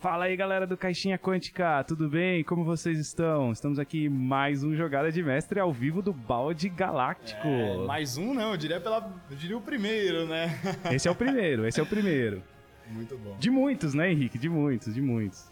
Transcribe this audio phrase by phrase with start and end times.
[0.00, 2.44] Fala aí, galera do Caixinha Quântica, tudo bem?
[2.44, 3.50] Como vocês estão?
[3.50, 7.48] Estamos aqui em mais um Jogada de Mestre ao vivo do Balde Galáctico.
[7.48, 10.56] É, mais um não, eu diria, pela, eu diria o primeiro, né?
[10.92, 12.40] Esse é o primeiro, esse é o primeiro.
[12.86, 13.36] Muito bom.
[13.40, 14.38] De muitos, né, Henrique?
[14.38, 15.50] De muitos, de muitos.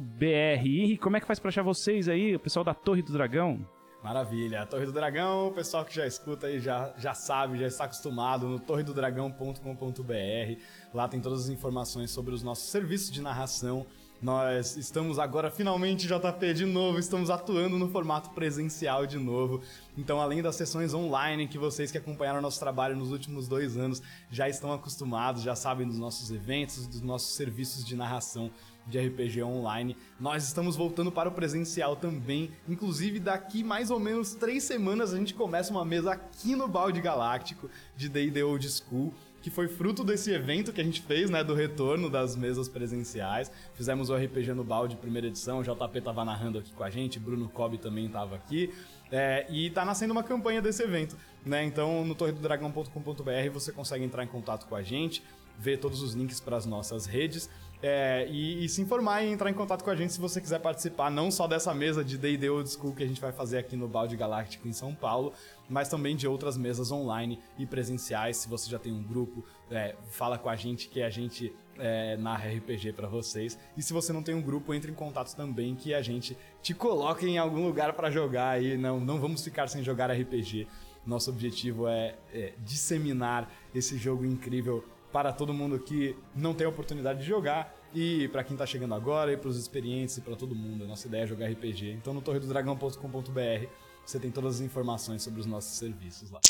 [0.00, 3.12] br E como é que faz para achar vocês aí, o pessoal da Torre do
[3.12, 3.64] Dragão?
[4.02, 4.62] Maravilha.
[4.62, 7.84] A Torre do Dragão, o pessoal que já escuta aí já, já sabe, já está
[7.84, 10.62] acostumado no torredodragão.com.br.
[10.94, 13.86] Lá tem todas as informações sobre os nossos serviços de narração.
[14.22, 19.62] Nós estamos agora finalmente, JP, de novo, estamos atuando no formato presencial de novo.
[19.96, 24.02] Então, além das sessões online que vocês que acompanharam nosso trabalho nos últimos dois anos
[24.30, 28.50] já estão acostumados, já sabem dos nossos eventos, dos nossos serviços de narração
[28.86, 29.96] de RPG online.
[30.18, 32.50] Nós estamos voltando para o presencial também.
[32.68, 37.00] Inclusive, daqui mais ou menos três semanas a gente começa uma mesa aqui no Balde
[37.00, 41.42] Galáctico de D&D Old School que foi fruto desse evento que a gente fez, né,
[41.42, 43.50] do retorno das mesas presenciais.
[43.74, 47.18] Fizemos o RPG no Balde, primeira edição, o JP tava narrando aqui com a gente,
[47.18, 48.72] Bruno Cobb também tava aqui.
[49.10, 51.64] É, e tá nascendo uma campanha desse evento, né?
[51.64, 55.22] Então, no torredodragão.com.br você consegue entrar em contato com a gente,
[55.58, 57.50] ver todos os links para as nossas redes
[57.82, 60.60] é, e, e, se informar e entrar em contato com a gente se você quiser
[60.60, 63.74] participar, não só dessa mesa de D&D Old School que a gente vai fazer aqui
[63.74, 65.32] no Balde Galáctico em São Paulo,
[65.68, 68.36] mas também de outras mesas online e presenciais.
[68.36, 72.18] Se você já tem um grupo, é, fala com a gente que a gente é,
[72.18, 73.58] narra RPG para vocês.
[73.74, 76.74] E se você não tem um grupo, entre em contato também que a gente te
[76.74, 78.76] coloque em algum lugar para jogar aí.
[78.76, 80.66] Não, não vamos ficar sem jogar RPG.
[81.06, 86.70] Nosso objetivo é, é disseminar esse jogo incrível para todo mundo que não tem a
[86.70, 90.36] oportunidade de jogar e para quem está chegando agora e para os experientes e para
[90.36, 90.84] todo mundo.
[90.84, 91.92] A nossa ideia é jogar RPG.
[91.92, 93.66] Então no torredodragão.com.br
[94.04, 96.40] você tem todas as informações sobre os nossos serviços lá.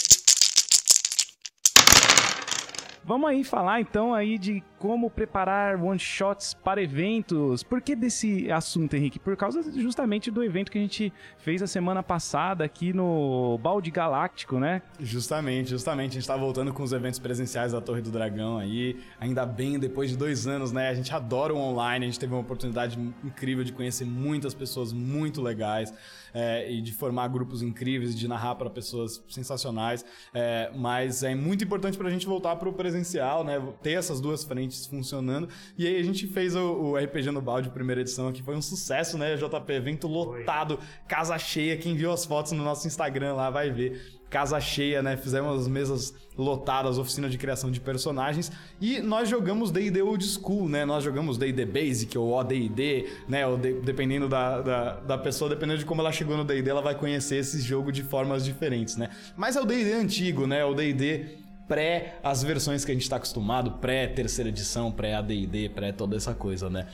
[3.04, 7.62] Vamos aí falar então aí de como preparar one shots para eventos.
[7.62, 9.18] Por que desse assunto, Henrique?
[9.18, 13.90] Por causa justamente do evento que a gente fez a semana passada aqui no Balde
[13.90, 14.80] Galáctico, né?
[14.98, 16.10] Justamente, justamente.
[16.10, 18.98] A gente está voltando com os eventos presenciais da Torre do Dragão aí.
[19.20, 20.88] Ainda bem, depois de dois anos, né?
[20.88, 22.06] A gente adora o online.
[22.06, 25.92] A gente teve uma oportunidade incrível de conhecer muitas pessoas muito legais
[26.32, 30.04] é, e de formar grupos incríveis, de narrar para pessoas sensacionais.
[30.32, 33.62] É, mas é muito importante para a gente voltar para o presencial, né?
[33.82, 35.48] Ter essas duas frentes funcionando.
[35.78, 38.62] E aí a gente fez o, o RPG no Balde, primeira edição, que foi um
[38.62, 39.36] sucesso, né?
[39.36, 41.76] JP, evento lotado, casa cheia.
[41.76, 45.16] Quem viu as fotos no nosso Instagram lá vai ver casa cheia, né?
[45.16, 50.68] Fizemos as mesas lotadas, oficina de criação de personagens e nós jogamos D&D Old School,
[50.68, 50.84] né?
[50.84, 53.46] Nós jogamos D&D Basic ou OD&D, né?
[53.46, 56.80] Ou de, dependendo da, da, da, pessoa, dependendo de como ela chegou no D&D, ela
[56.80, 59.10] vai conhecer esse jogo de formas diferentes, né?
[59.36, 60.64] Mas é o D&D antigo, né?
[60.64, 61.39] O D&D
[61.70, 66.16] pré as versões que a gente está acostumado, pré terceira edição, pré AD&D, pré toda
[66.16, 66.88] essa coisa, né?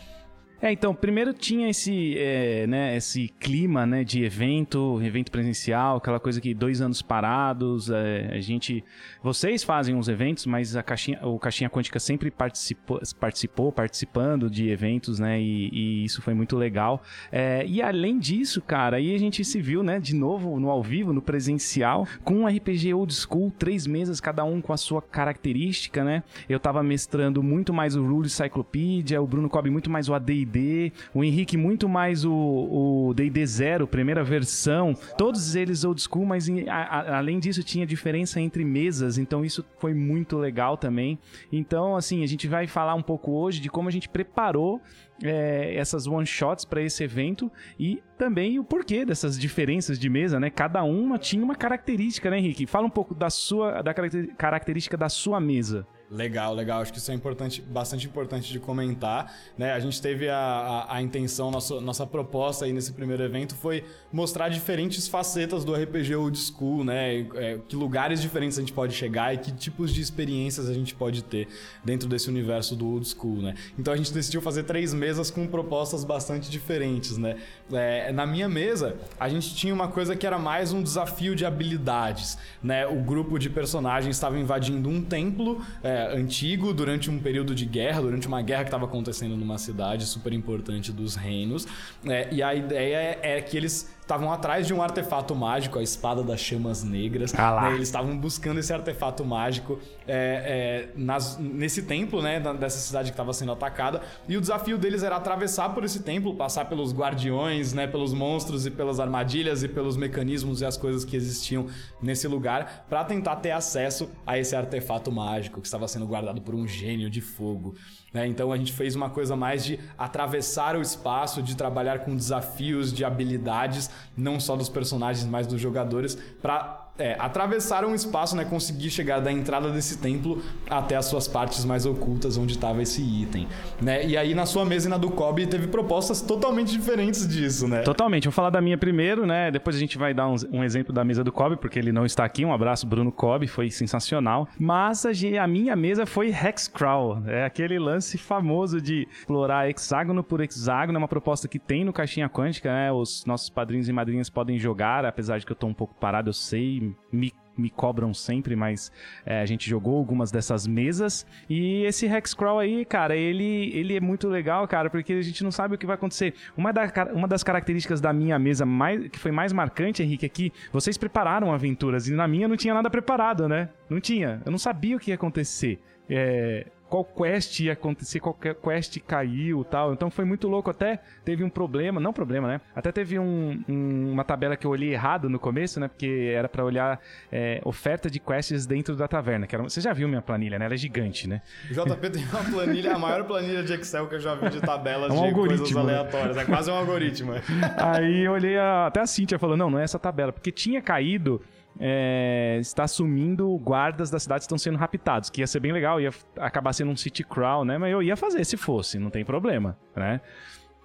[0.60, 6.18] É, então, primeiro tinha esse, é, né, esse clima né, de evento, evento presencial, aquela
[6.18, 8.82] coisa que dois anos parados, é, a gente.
[9.22, 14.70] Vocês fazem uns eventos, mas a caixinha, o Caixinha Quântica sempre participou, participou participando de
[14.70, 15.40] eventos, né?
[15.40, 17.02] E, e isso foi muito legal.
[17.30, 20.82] É, e além disso, cara, aí a gente se viu, né, de novo no ao
[20.82, 25.02] vivo, no presencial, com um RPG old school, três mesas, cada um com a sua
[25.02, 26.22] característica, né?
[26.48, 30.45] Eu tava mestrando muito mais o Rule Cyclopedia, o Bruno Cobb muito mais o AD
[30.46, 36.48] D&D, o Henrique muito mais o D&D Zero, primeira versão, todos eles old school, mas
[36.48, 41.18] em, a, além disso tinha diferença entre mesas, então isso foi muito legal também.
[41.52, 44.80] Então, assim, a gente vai falar um pouco hoje de como a gente preparou
[45.22, 50.38] é, essas one shots para esse evento e também o porquê dessas diferenças de mesa,
[50.38, 50.50] né?
[50.50, 52.66] Cada uma tinha uma característica, né, Henrique?
[52.66, 55.86] Fala um pouco da sua da característica da sua mesa.
[56.10, 56.82] Legal, legal.
[56.82, 59.34] Acho que isso é importante, bastante importante de comentar.
[59.58, 59.72] Né?
[59.72, 63.84] A gente teve a, a, a, intenção, nossa, nossa proposta aí nesse primeiro evento foi
[64.12, 67.26] mostrar diferentes facetas do RPG Old School, né?
[67.34, 70.94] É, que lugares diferentes a gente pode chegar e que tipos de experiências a gente
[70.94, 71.48] pode ter
[71.84, 73.54] dentro desse universo do Old School, né?
[73.76, 77.36] Então a gente decidiu fazer três mesas com propostas bastante diferentes, né?
[77.72, 81.44] É, na minha mesa, a gente tinha uma coisa que era mais um desafio de
[81.44, 82.86] habilidades, né?
[82.86, 85.60] O grupo de personagens estava invadindo um templo.
[85.82, 89.56] É, né, antigo durante um período de guerra, durante uma guerra que estava acontecendo numa
[89.56, 91.66] cidade super importante dos reinos.
[92.06, 95.82] É, e a ideia é, é que eles estavam atrás de um artefato mágico, a
[95.82, 97.34] espada das chamas negras.
[97.36, 102.78] Ah né, eles estavam buscando esse artefato mágico é, é, nas, nesse templo, né, dessa
[102.78, 104.00] cidade que estava sendo atacada.
[104.28, 108.64] E o desafio deles era atravessar por esse templo, passar pelos guardiões, né, pelos monstros
[108.64, 111.66] e pelas armadilhas e pelos mecanismos e as coisas que existiam
[112.00, 116.54] nesse lugar, para tentar ter acesso a esse artefato mágico que estava sendo guardado por
[116.54, 117.74] um gênio de fogo.
[118.16, 118.26] Né?
[118.26, 122.90] Então a gente fez uma coisa mais de atravessar o espaço, de trabalhar com desafios,
[122.90, 128.44] de habilidades, não só dos personagens, mas dos jogadores, para é, atravessar um espaço, né,
[128.44, 133.02] conseguir chegar da entrada desse templo até as suas partes mais ocultas onde estava esse
[133.02, 133.46] item,
[133.80, 134.06] né?
[134.06, 137.82] E aí na sua mesa e na do Kobe teve propostas totalmente diferentes disso, né?
[137.82, 138.24] Totalmente.
[138.24, 139.50] Vou falar da minha primeiro, né?
[139.50, 142.06] Depois a gente vai dar um, um exemplo da mesa do Kobe, porque ele não
[142.06, 142.44] está aqui.
[142.44, 144.48] Um abraço, Bruno Kobe, foi sensacional.
[144.58, 145.10] Mas a,
[145.42, 151.00] a minha mesa foi Hexcrawl, é aquele lance famoso de explorar hexágono por hexágono, é
[151.00, 152.92] uma proposta que tem no Caixinha Quântica, né?
[152.92, 156.28] Os nossos padrinhos e madrinhas podem jogar, apesar de que eu tô um pouco parado,
[156.28, 158.92] eu sei, me me cobram sempre, mas
[159.24, 161.26] é, a gente jogou algumas dessas mesas.
[161.48, 165.50] E esse Hexcrawl aí, cara, ele, ele é muito legal, cara, porque a gente não
[165.50, 166.34] sabe o que vai acontecer.
[166.56, 170.28] Uma, da, uma das características da minha mesa mais, que foi mais marcante, Henrique, é
[170.28, 173.70] que vocês prepararam aventuras e na minha não tinha nada preparado, né?
[173.88, 174.42] Não tinha.
[174.44, 175.80] Eu não sabia o que ia acontecer.
[176.08, 179.92] É, qual quest ia acontecer, qual quest caiu tal.
[179.92, 180.70] Então foi muito louco.
[180.70, 182.60] Até teve um problema, não problema, né?
[182.74, 185.88] Até teve um, um, uma tabela que eu olhei errado no começo, né?
[185.88, 187.00] Porque era para olhar
[187.30, 189.46] é, oferta de quests dentro da taverna.
[189.46, 190.66] Que era, você já viu minha planilha, né?
[190.66, 191.42] Ela é gigante, né?
[191.70, 194.60] O JP tem uma planilha, a maior planilha de Excel que eu já vi de
[194.60, 195.80] tabelas é um de coisas né?
[195.80, 196.36] aleatórias.
[196.36, 197.32] É quase um algoritmo.
[197.76, 200.32] Aí eu olhei, a, até a Cintia falou, não, não é essa tabela.
[200.32, 201.42] Porque tinha caído
[201.78, 206.10] é, está assumindo guardas da cidade estão sendo raptados, que ia ser bem legal, ia
[206.38, 207.78] acabar sendo um city crawl, né?
[207.78, 210.20] Mas eu ia fazer se fosse, não tem problema, né?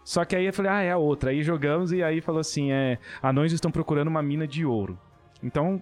[0.04, 1.30] Só que aí eu falei, ah, é a outra.
[1.30, 4.98] Aí jogamos e aí falou assim, é, anões estão procurando uma mina de ouro.
[5.44, 5.82] Então,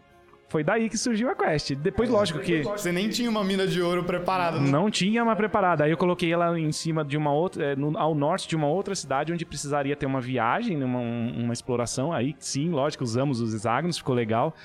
[0.50, 1.76] foi daí que surgiu a quest.
[1.76, 2.64] Depois, é, lógico que.
[2.64, 4.60] Você nem tinha uma mina de ouro preparada.
[4.60, 4.70] Né?
[4.70, 5.84] Não tinha uma preparada.
[5.84, 7.64] Aí eu coloquei ela em cima de uma outra.
[7.64, 11.54] É, no, ao norte de uma outra cidade onde precisaria ter uma viagem, uma, uma
[11.54, 12.12] exploração.
[12.12, 14.56] Aí sim, lógico, usamos os hexágonos, ficou legal.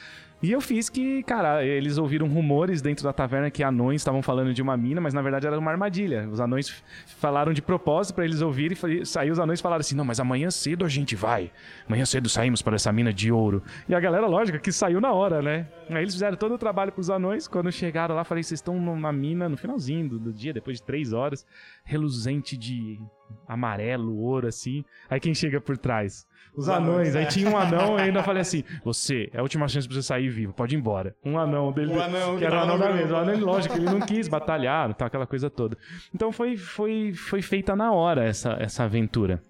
[0.44, 4.52] E eu fiz que, cara, eles ouviram rumores dentro da taverna que anões estavam falando
[4.52, 6.29] de uma mina, mas na verdade era uma armadilha.
[6.31, 6.85] Os anões
[7.19, 10.50] falaram de propósito para eles ouvirem e saiu os anões falaram assim: "Não, mas amanhã
[10.50, 11.50] cedo a gente vai.
[11.88, 13.62] Amanhã cedo saímos para essa mina de ouro".
[13.88, 15.67] E a galera, lógico, que saiu na hora, né?
[15.88, 17.49] Aí eles fizeram todo o trabalho pros anões.
[17.49, 20.82] Quando chegaram lá, falei: "Vocês estão numa mina no finalzinho do, do dia, depois de
[20.82, 21.46] três horas,
[21.87, 23.00] reluzente de
[23.47, 24.85] amarelo, ouro assim".
[25.09, 26.26] Aí quem chega por trás?
[26.56, 27.17] Os anões.
[27.17, 30.03] Aí tinha um anão e ainda falei assim: Você, é a última chance pra você
[30.03, 31.17] sair vivo, pode ir embora.
[31.25, 31.93] Um anão dele.
[31.93, 33.15] Um anão, que era o anão da mesa.
[33.15, 35.76] O anão, lógico, ele não quis batalhar, tal, aquela coisa toda.
[36.15, 39.43] Então foi, foi, foi feita na hora essa, essa aventura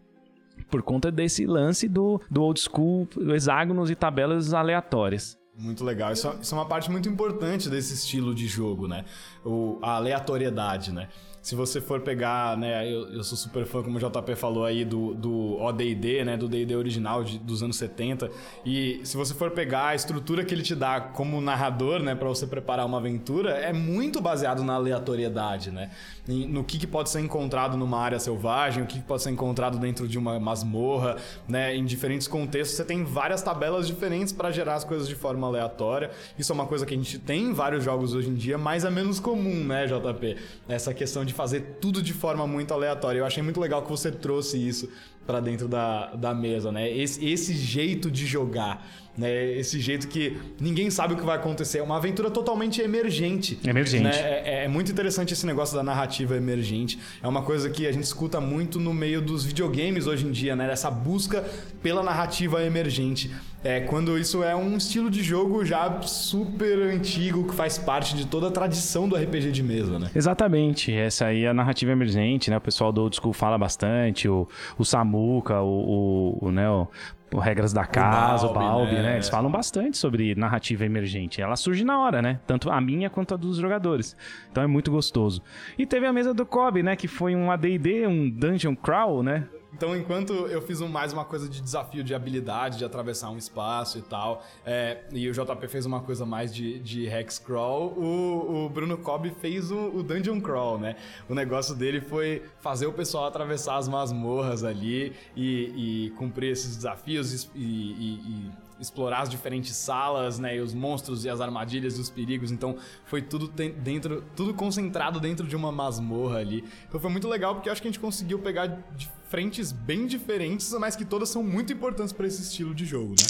[0.70, 5.38] por conta desse lance do, do old school, hexágonos e tabelas aleatórias.
[5.56, 6.12] Muito legal.
[6.12, 9.04] Isso, é, isso é uma parte muito importante desse estilo de jogo, né?
[9.44, 11.08] O, a aleatoriedade, né?
[11.44, 14.82] Se você for pegar, né, eu, eu sou super fã, como o JP falou aí,
[14.82, 18.30] do, do ODD, né, do D&D original de, dos anos 70,
[18.64, 22.26] e se você for pegar a estrutura que ele te dá como narrador, né, para
[22.26, 25.90] você preparar uma aventura, é muito baseado na aleatoriedade, né?
[26.26, 29.76] No que, que pode ser encontrado numa área selvagem, o que, que pode ser encontrado
[29.76, 34.76] dentro de uma masmorra, né, em diferentes contextos, você tem várias tabelas diferentes para gerar
[34.76, 36.10] as coisas de forma aleatória.
[36.38, 38.86] Isso é uma coisa que a gente tem em vários jogos hoje em dia, mas
[38.86, 40.38] é menos comum, né, JP?
[40.66, 43.18] Essa questão de fazer tudo de forma muito aleatória.
[43.18, 44.88] Eu achei muito legal que você trouxe isso
[45.26, 46.90] para dentro da, da mesa, né?
[46.90, 48.86] Esse, esse jeito de jogar,
[49.16, 49.52] né?
[49.52, 51.78] Esse jeito que ninguém sabe o que vai acontecer.
[51.78, 53.58] É uma aventura totalmente emergente.
[53.64, 54.04] Emergente.
[54.04, 54.12] Né?
[54.14, 56.98] É, é, muito interessante esse negócio da narrativa emergente.
[57.22, 60.56] É uma coisa que a gente escuta muito no meio dos videogames hoje em dia,
[60.56, 60.70] né?
[60.70, 61.44] Essa busca
[61.82, 63.30] pela narrativa emergente.
[63.62, 68.26] É, quando isso é um estilo de jogo já super antigo, que faz parte de
[68.26, 70.10] toda a tradição do RPG de mesa, né?
[70.14, 70.92] Exatamente.
[70.92, 72.58] Essa aí é a narrativa emergente, né?
[72.58, 76.86] O pessoal do Old School fala bastante, o, o Samuka, o, o, o, né, o
[77.34, 79.02] o Regras da Casa, o Balbi, o Balbi né?
[79.02, 79.14] né?
[79.14, 81.42] Eles falam bastante sobre narrativa emergente.
[81.42, 82.38] Ela surge na hora, né?
[82.46, 84.16] Tanto a minha quanto a dos jogadores.
[84.52, 85.42] Então é muito gostoso.
[85.76, 86.94] E teve a mesa do Kobe, né?
[86.94, 89.48] Que foi um AD&D, um Dungeon Crawl, né?
[89.76, 93.36] Então, enquanto eu fiz um, mais uma coisa de desafio de habilidade, de atravessar um
[93.36, 97.88] espaço e tal, é, e o JP fez uma coisa mais de, de hex crawl,
[97.96, 100.94] o, o Bruno Cobb fez o, o, dungeon crawl, né?
[101.28, 106.76] O negócio dele foi fazer o pessoal atravessar as masmorras ali e, e cumprir esses
[106.76, 110.56] desafios e, e explorar as diferentes salas, né?
[110.56, 112.50] E os monstros e as armadilhas e os perigos.
[112.50, 116.64] Então foi tudo dentro, tudo concentrado dentro de uma masmorra ali.
[116.88, 118.82] Então foi muito legal porque acho que a gente conseguiu pegar
[119.28, 123.26] frentes bem diferentes, mas que todas são muito importantes para esse estilo de jogo, né?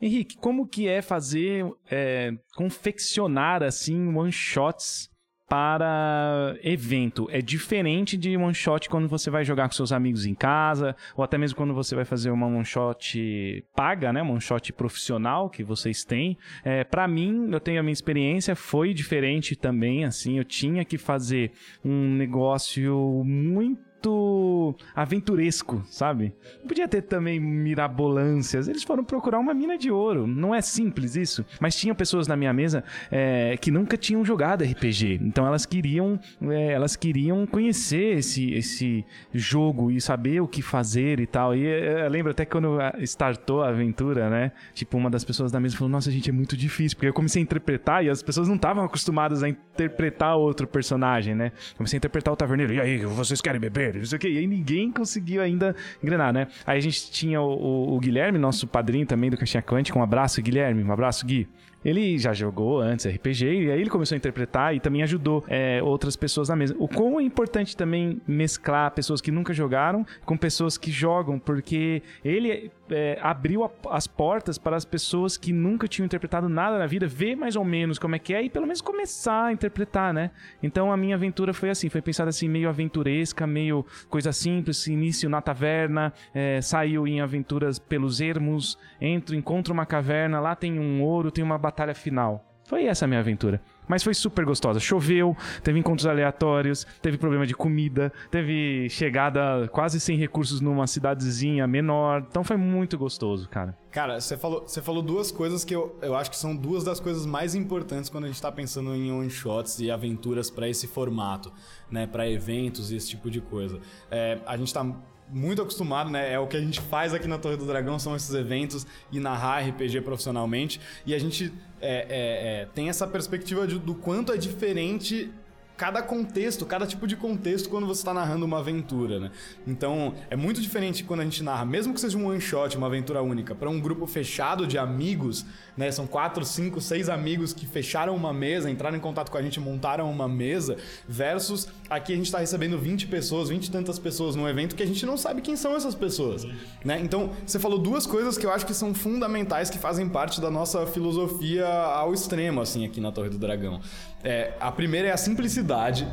[0.00, 5.08] Henrique, como que é fazer, é, confeccionar assim one shots
[5.48, 7.28] para evento.
[7.30, 11.22] É diferente de one shot quando você vai jogar com seus amigos em casa, ou
[11.22, 14.22] até mesmo quando você vai fazer uma one shot paga, né?
[14.22, 16.36] One shot profissional que vocês têm.
[16.64, 20.98] É, para mim, eu tenho a minha experiência, foi diferente também, assim, eu tinha que
[20.98, 21.52] fazer
[21.84, 26.34] um negócio muito muito aventuresco, sabe?
[26.66, 28.68] Podia ter também mirabolâncias.
[28.68, 30.26] Eles foram procurar uma mina de ouro.
[30.26, 31.44] Não é simples isso.
[31.58, 35.20] Mas tinha pessoas na minha mesa é, que nunca tinham jogado RPG.
[35.22, 41.20] Então elas queriam, é, elas queriam conhecer esse, esse jogo e saber o que fazer
[41.20, 41.54] e tal.
[41.54, 44.52] E é, eu lembro até quando startou a aventura, né?
[44.74, 46.96] Tipo, uma das pessoas da mesa falou: Nossa, gente, é muito difícil.
[46.96, 51.34] Porque eu comecei a interpretar e as pessoas não estavam acostumadas a interpretar outro personagem,
[51.34, 51.52] né?
[51.76, 52.74] Comecei a interpretar o taverneiro.
[52.74, 53.93] E aí, vocês querem beber?
[53.98, 54.32] Não sei o.
[54.34, 56.48] E aí ninguém conseguiu ainda engrenar, né?
[56.66, 59.98] Aí a gente tinha o, o, o Guilherme, nosso padrinho também do Caixinha Quântica.
[59.98, 60.82] Um abraço, Guilherme.
[60.82, 61.48] Um abraço, Gui.
[61.84, 65.82] Ele já jogou antes RPG e aí ele começou a interpretar e também ajudou é,
[65.82, 66.74] outras pessoas na mesa.
[66.78, 72.02] O quão é importante também mesclar pessoas que nunca jogaram com pessoas que jogam, porque
[72.24, 76.86] ele é, abriu a, as portas para as pessoas que nunca tinham interpretado nada na
[76.86, 80.14] vida ver mais ou menos como é que é e pelo menos começar a interpretar,
[80.14, 80.30] né?
[80.62, 85.28] Então a minha aventura foi assim, foi pensada assim meio aventuresca, meio coisa simples, início
[85.28, 91.02] na taverna, é, saiu em aventuras pelos ermos, entro, encontro uma caverna, lá tem um
[91.02, 92.44] ouro, tem uma batalha batalha final.
[92.66, 93.60] Foi essa a minha aventura.
[93.86, 94.80] Mas foi super gostosa.
[94.80, 101.66] Choveu, teve encontros aleatórios, teve problema de comida, teve chegada quase sem recursos numa cidadezinha
[101.66, 102.24] menor.
[102.26, 103.76] Então foi muito gostoso, cara.
[103.90, 106.98] Cara, você falou, você falou duas coisas que eu, eu acho que são duas das
[106.98, 111.52] coisas mais importantes quando a gente tá pensando em one-shots e aventuras para esse formato,
[111.90, 112.06] né?
[112.06, 113.78] Para eventos e esse tipo de coisa.
[114.10, 114.90] É, a gente tá
[115.30, 116.32] muito acostumado, né?
[116.32, 119.18] É o que a gente faz aqui na Torre do Dragão, são esses eventos e
[119.18, 120.80] narrar RPG profissionalmente.
[121.06, 125.30] E a gente é, é, é, tem essa perspectiva de, do quanto é diferente
[125.76, 129.30] cada contexto, cada tipo de contexto quando você está narrando uma aventura, né?
[129.66, 132.86] Então, é muito diferente quando a gente narra, mesmo que seja um one shot, uma
[132.86, 135.44] aventura única, para um grupo fechado de amigos,
[135.76, 135.90] né?
[135.90, 139.58] São quatro, cinco, seis amigos que fecharam uma mesa, entraram em contato com a gente,
[139.58, 140.76] montaram uma mesa,
[141.08, 144.82] versus aqui a gente está recebendo 20 pessoas, 20 e tantas pessoas num evento que
[144.82, 146.46] a gente não sabe quem são essas pessoas,
[146.84, 147.00] né?
[147.00, 150.50] Então, você falou duas coisas que eu acho que são fundamentais, que fazem parte da
[150.50, 153.80] nossa filosofia ao extremo, assim, aqui na Torre do Dragão.
[154.24, 156.08] É, a primeira é a simplicidade.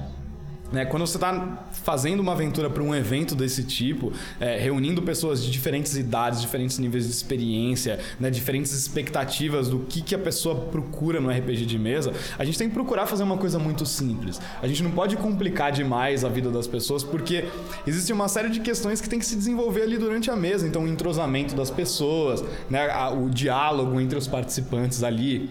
[0.71, 0.85] Né?
[0.85, 5.51] Quando você está fazendo uma aventura para um evento desse tipo, é, reunindo pessoas de
[5.51, 8.29] diferentes idades, diferentes níveis de experiência, né?
[8.29, 12.69] diferentes expectativas do que, que a pessoa procura no RPG de mesa, a gente tem
[12.69, 14.39] que procurar fazer uma coisa muito simples.
[14.61, 17.45] A gente não pode complicar demais a vida das pessoas, porque
[17.85, 20.65] existe uma série de questões que tem que se desenvolver ali durante a mesa.
[20.65, 22.87] Então, o entrosamento das pessoas, né?
[23.09, 25.49] o diálogo entre os participantes ali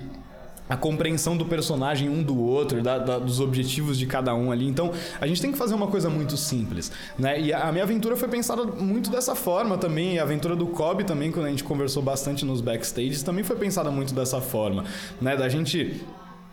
[0.70, 4.68] a compreensão do personagem um do outro, da, da, dos objetivos de cada um ali.
[4.68, 7.40] Então, a gente tem que fazer uma coisa muito simples, né?
[7.40, 10.20] E a minha aventura foi pensada muito dessa forma também.
[10.20, 13.90] A aventura do Kobe também, quando a gente conversou bastante nos backstages, também foi pensada
[13.90, 14.84] muito dessa forma,
[15.20, 15.36] né?
[15.36, 16.00] Da gente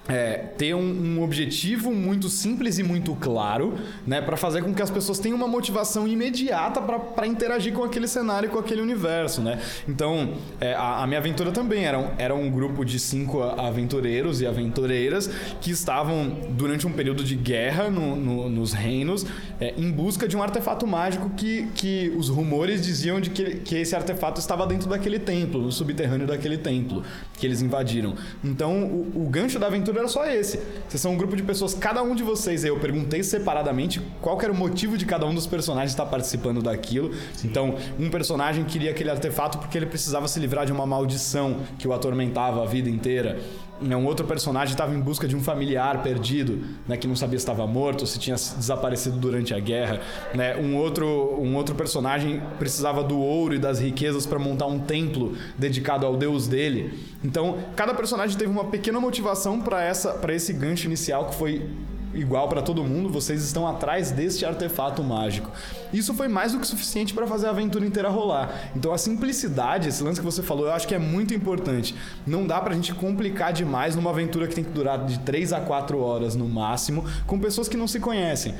[0.07, 4.81] é, ter um, um, objetivo muito simples e muito claro, né, para fazer com que
[4.81, 9.59] as pessoas tenham uma motivação imediata para interagir com aquele cenário, com aquele universo, né?
[9.87, 14.41] Então, é, a, a, minha aventura também era um, era um grupo de cinco aventureiros
[14.41, 19.25] e aventureiras que estavam durante um período de guerra no, no, nos reinos
[19.59, 23.75] é, em busca de um artefato mágico que, que os rumores diziam de que, que
[23.75, 28.15] esse artefato estava dentro daquele templo, no subterrâneo daquele templo que eles invadiram.
[28.43, 30.59] Então, o, o gancho da aventura era só esse.
[30.87, 34.51] Vocês são um grupo de pessoas, cada um de vocês, eu perguntei separadamente qual era
[34.51, 37.13] o motivo de cada um dos personagens estar participando daquilo.
[37.33, 37.47] Sim.
[37.47, 41.87] Então, um personagem queria aquele artefato porque ele precisava se livrar de uma maldição que
[41.87, 43.39] o atormentava a vida inteira.
[43.81, 47.43] Um outro personagem estava em busca de um familiar perdido, né, que não sabia se
[47.43, 50.01] estava morto se tinha desaparecido durante a guerra.
[50.33, 50.55] Né?
[50.57, 51.05] Um, outro,
[51.39, 56.15] um outro personagem precisava do ouro e das riquezas para montar um templo dedicado ao
[56.15, 56.97] deus dele.
[57.23, 61.69] Então, cada personagem teve uma pequena motivação para esse gancho inicial que foi
[62.13, 65.51] igual para todo mundo, vocês estão atrás deste artefato mágico.
[65.91, 68.71] Isso foi mais do que suficiente para fazer a aventura inteira rolar.
[68.75, 71.95] Então a simplicidade, esse lance que você falou, eu acho que é muito importante.
[72.25, 75.61] Não dá pra gente complicar demais numa aventura que tem que durar de 3 a
[75.61, 78.53] 4 horas no máximo, com pessoas que não se conhecem.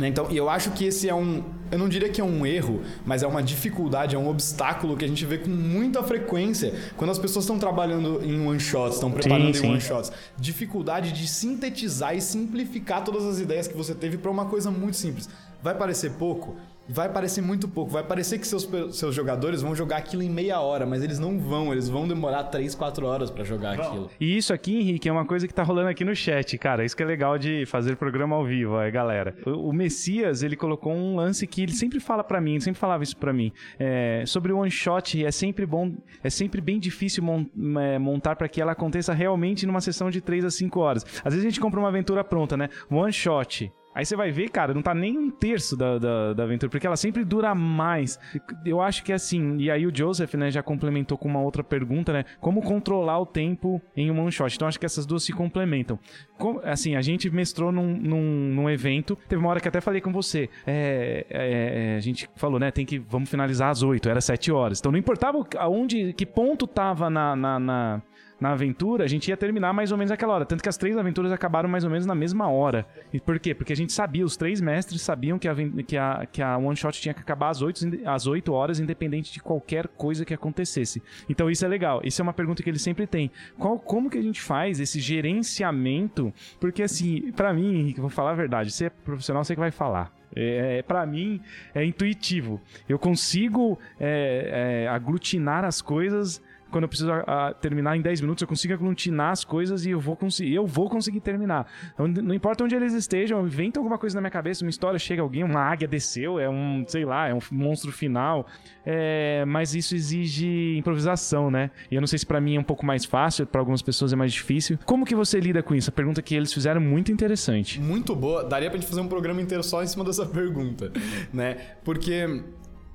[0.00, 0.08] Né?
[0.08, 1.44] Então, e eu acho que esse é um.
[1.70, 5.04] Eu não diria que é um erro, mas é uma dificuldade, é um obstáculo que
[5.04, 9.10] a gente vê com muita frequência quando as pessoas estão trabalhando em one shots, estão
[9.10, 9.70] preparando sim, em sim.
[9.72, 10.10] one shots.
[10.38, 14.96] Dificuldade de sintetizar e simplificar todas as ideias que você teve para uma coisa muito
[14.96, 15.28] simples.
[15.62, 16.56] Vai parecer pouco?
[16.90, 17.90] Vai parecer muito pouco.
[17.90, 21.38] Vai parecer que seus, seus jogadores vão jogar aquilo em meia hora, mas eles não
[21.38, 21.72] vão.
[21.72, 24.10] Eles vão demorar 3, 4 horas para jogar Bom, aquilo.
[24.20, 26.84] E isso aqui, Henrique, é uma coisa que tá rolando aqui no chat, cara.
[26.84, 29.34] Isso que é legal de fazer programa ao vivo, ó, galera.
[29.46, 32.80] O, o Messias, ele colocou um lance que ele sempre fala para mim, ele sempre
[32.80, 33.52] falava isso para mim.
[33.78, 37.46] É, sobre o one shot, é sempre bom, é sempre bem difícil mon,
[37.80, 41.04] é, montar para que ela aconteça realmente numa sessão de 3 a 5 horas.
[41.24, 42.68] Às vezes a gente compra uma aventura pronta, né?
[42.90, 43.70] One shot.
[43.92, 46.86] Aí você vai ver, cara, não tá nem um terço da, da, da, aventura, porque
[46.86, 48.20] ela sempre dura mais.
[48.64, 51.64] Eu acho que é assim, e aí o Joseph, né, já complementou com uma outra
[51.64, 52.24] pergunta, né?
[52.40, 54.54] Como controlar o tempo em um one shot?
[54.54, 55.98] Então acho que essas duas se complementam.
[56.38, 60.00] Como, assim, a gente mestrou num, num, num, evento, teve uma hora que até falei
[60.00, 60.48] com você.
[60.64, 62.70] É, é, é a gente falou, né?
[62.70, 62.98] Tem que.
[62.98, 64.78] Vamos finalizar às 8, era 7 horas.
[64.78, 68.02] Então não importava aonde, que ponto tava na, na, na
[68.40, 70.46] na aventura, a gente ia terminar mais ou menos aquela hora.
[70.46, 72.86] Tanto que as três aventuras acabaram mais ou menos na mesma hora.
[73.12, 73.54] E por quê?
[73.54, 75.54] Porque a gente sabia, os três mestres sabiam que a,
[75.86, 79.32] que a, que a one shot tinha que acabar às 8, às 8 horas, independente
[79.32, 81.02] de qualquer coisa que acontecesse.
[81.28, 82.00] Então isso é legal.
[82.02, 83.30] Isso é uma pergunta que ele sempre tem.
[83.58, 86.32] Qual, como que a gente faz esse gerenciamento?
[86.58, 89.70] Porque assim, para mim, Henrique, vou falar a verdade, você é profissional, você que vai
[89.70, 90.12] falar.
[90.34, 91.40] É, é para mim
[91.74, 92.60] é intuitivo.
[92.88, 98.20] Eu consigo é, é, aglutinar as coisas quando eu preciso a, a, terminar em 10
[98.20, 101.66] minutos, eu consigo aglutinar as coisas e eu vou, conseguir, eu vou conseguir terminar.
[101.92, 105.22] Então, não importa onde eles estejam, inventa alguma coisa na minha cabeça, uma história, chega
[105.22, 108.46] alguém, uma águia desceu, é um, sei lá, é um monstro final.
[108.84, 111.70] É, mas isso exige improvisação, né?
[111.90, 114.12] E eu não sei se para mim é um pouco mais fácil, para algumas pessoas
[114.12, 114.78] é mais difícil.
[114.84, 115.90] Como que você lida com isso?
[115.90, 117.80] A pergunta que eles fizeram é muito interessante.
[117.80, 118.44] Muito boa.
[118.44, 120.92] Daria pra gente fazer um programa inteiro só em cima dessa pergunta,
[121.32, 121.56] né?
[121.84, 122.42] Porque,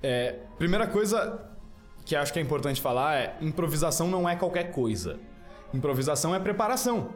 [0.01, 1.54] é, primeira coisa,
[2.05, 5.19] que acho que é importante falar é: improvisação não é qualquer coisa.
[5.73, 7.09] Improvisação é preparação.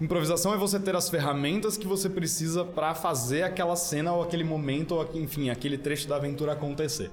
[0.00, 4.44] Improvisação é você ter as ferramentas que você precisa para fazer aquela cena ou aquele
[4.44, 7.10] momento ou enfim, aquele trecho da aventura acontecer.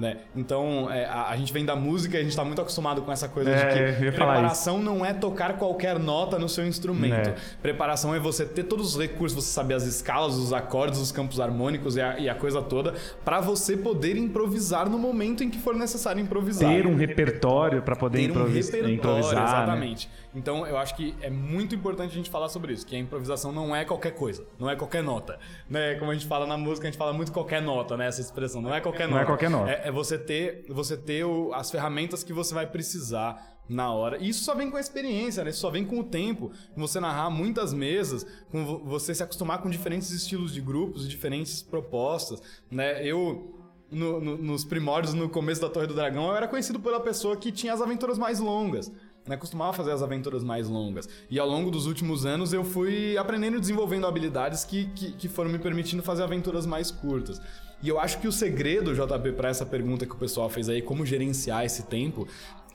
[0.00, 0.16] Né?
[0.34, 3.12] Então, é, a, a, gente vem da música e a gente está muito acostumado com
[3.12, 7.28] essa coisa é, de que preparação não é tocar qualquer nota no seu instrumento.
[7.28, 7.34] É.
[7.60, 11.38] Preparação é você ter todos os recursos, você saber as escalas, os acordes, os campos
[11.38, 15.58] harmônicos e a, e a coisa toda, para você poder improvisar no momento em que
[15.58, 16.70] for necessário improvisar.
[16.70, 19.34] Ter um repertório para poder ter um repertório, improvisar.
[19.34, 19.44] Né?
[19.44, 20.08] Exatamente.
[20.08, 20.14] Né?
[20.34, 23.52] Então, eu acho que é muito importante a gente falar sobre isso, que a improvisação
[23.52, 25.38] não é qualquer coisa, não é qualquer nota.
[25.68, 25.96] Né?
[25.96, 28.06] Como a gente fala na música, a gente fala muito qualquer nota, né?
[28.06, 29.14] Essa expressão, não é qualquer nota.
[29.14, 29.89] Não é qualquer nota.
[29.90, 34.18] É, você ter, você ter o, as ferramentas que você vai precisar na hora.
[34.18, 35.50] E isso só vem com a experiência, né?
[35.50, 39.60] Isso só vem com o tempo, com você narrar muitas mesas, com você se acostumar
[39.60, 43.04] com diferentes estilos de grupos, diferentes propostas, né?
[43.04, 43.56] Eu
[43.90, 47.36] no, no, nos primórdios, no começo da Torre do Dragão, eu era conhecido pela pessoa
[47.36, 48.90] que tinha as aventuras mais longas
[49.26, 51.08] né, costumava fazer as aventuras mais longas.
[51.28, 55.28] E ao longo dos últimos anos eu fui aprendendo e desenvolvendo habilidades que, que, que
[55.28, 57.40] foram me permitindo fazer aventuras mais curtas.
[57.82, 60.82] E eu acho que o segredo, JP, para essa pergunta que o pessoal fez aí,
[60.82, 62.28] como gerenciar esse tempo,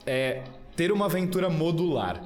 [0.06, 0.44] é
[0.76, 2.22] ter uma aventura modular.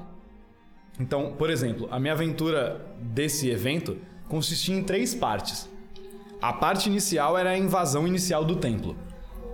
[0.99, 5.69] Então, por exemplo, a minha aventura desse evento consistia em três partes.
[6.41, 8.95] A parte inicial era a invasão inicial do templo.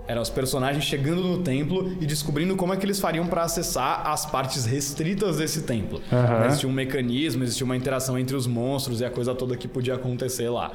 [0.07, 4.07] Eram os personagens chegando no templo e descobrindo como é que eles fariam para acessar
[4.07, 5.99] as partes restritas desse templo.
[6.11, 6.45] Uhum.
[6.45, 9.95] Existia um mecanismo, existia uma interação entre os monstros e a coisa toda que podia
[9.95, 10.73] acontecer lá.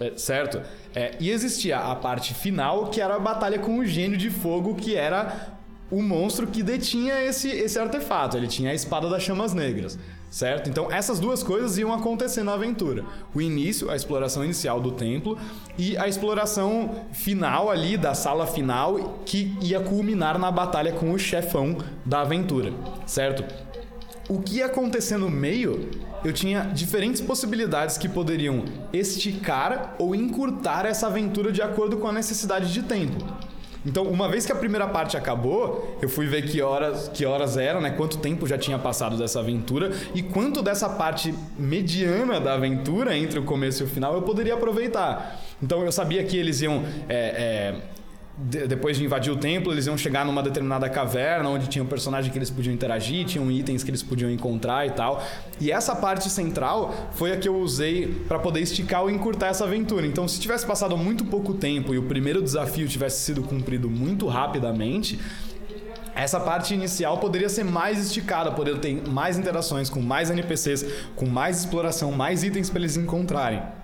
[0.00, 0.60] É, certo?
[0.94, 4.74] É, e existia a parte final, que era a batalha com o gênio de fogo,
[4.74, 5.50] que era
[5.90, 8.36] o monstro que detinha esse, esse artefato.
[8.36, 9.98] Ele tinha a espada das chamas negras
[10.30, 10.70] certo?
[10.70, 13.04] Então essas duas coisas iam acontecer na aventura.
[13.34, 15.36] O início, a exploração inicial do templo
[15.76, 21.18] e a exploração final ali da sala final que ia culminar na batalha com o
[21.18, 22.72] chefão da aventura,
[23.04, 23.44] certo?
[24.28, 25.90] O que ia acontecer no meio,
[26.24, 32.12] eu tinha diferentes possibilidades que poderiam esticar ou encurtar essa aventura de acordo com a
[32.12, 33.24] necessidade de tempo.
[33.84, 37.56] Então, uma vez que a primeira parte acabou, eu fui ver que horas, que horas
[37.56, 37.90] eram, né?
[37.90, 43.38] Quanto tempo já tinha passado dessa aventura e quanto dessa parte mediana da aventura, entre
[43.38, 45.40] o começo e o final, eu poderia aproveitar.
[45.62, 47.74] Então, eu sabia que eles iam é, é,
[48.40, 51.86] de, depois de invadir o templo, eles iam chegar numa determinada caverna onde tinha um
[51.86, 55.22] personagem que eles podiam interagir, tinham itens que eles podiam encontrar e tal.
[55.60, 59.64] E essa parte central foi a que eu usei para poder esticar ou encurtar essa
[59.64, 60.06] aventura.
[60.06, 64.26] Então, se tivesse passado muito pouco tempo e o primeiro desafio tivesse sido cumprido muito
[64.26, 65.18] rapidamente,
[66.14, 71.26] essa parte inicial poderia ser mais esticada, poderia ter mais interações com mais NPCs, com
[71.26, 73.79] mais exploração, mais itens para eles encontrarem.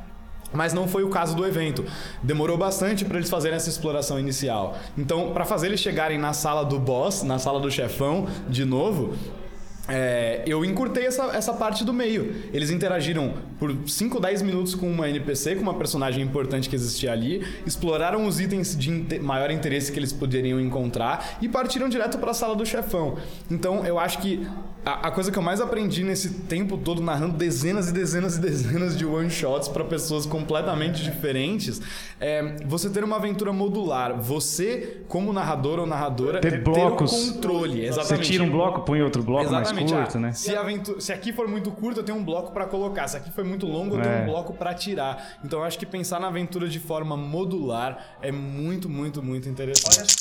[0.52, 1.84] Mas não foi o caso do evento.
[2.22, 4.76] Demorou bastante para eles fazerem essa exploração inicial.
[4.96, 9.14] Então, para fazer eles chegarem na sala do boss, na sala do chefão, de novo,
[9.88, 12.34] é, eu encurtei essa, essa parte do meio.
[12.52, 17.12] Eles interagiram por 5, 10 minutos com uma NPC, com uma personagem importante que existia
[17.12, 22.18] ali, exploraram os itens de inter maior interesse que eles poderiam encontrar e partiram direto
[22.18, 23.16] para a sala do chefão.
[23.50, 24.46] Então eu acho que
[24.84, 28.40] a, a, coisa que eu mais aprendi nesse tempo todo narrando dezenas e dezenas e
[28.40, 31.80] dezenas de one shots para pessoas completamente diferentes
[32.20, 34.20] é você ter uma aventura modular.
[34.20, 37.10] Você, como narrador ou narradora, ter, blocos.
[37.10, 37.84] ter o controle.
[37.84, 38.26] Exatamente.
[38.26, 39.75] Você tira um bloco, põe outro bloco Exatamente.
[39.76, 40.32] Mais curto, ah, né?
[40.32, 43.06] Se, aventura, se aqui for muito curto, eu tenho um bloco para colocar.
[43.08, 44.22] Se aqui foi muito longo, eu tenho é.
[44.22, 45.38] um bloco para tirar.
[45.44, 50.16] Então eu acho que pensar na aventura de forma modular é muito, muito, muito interessante.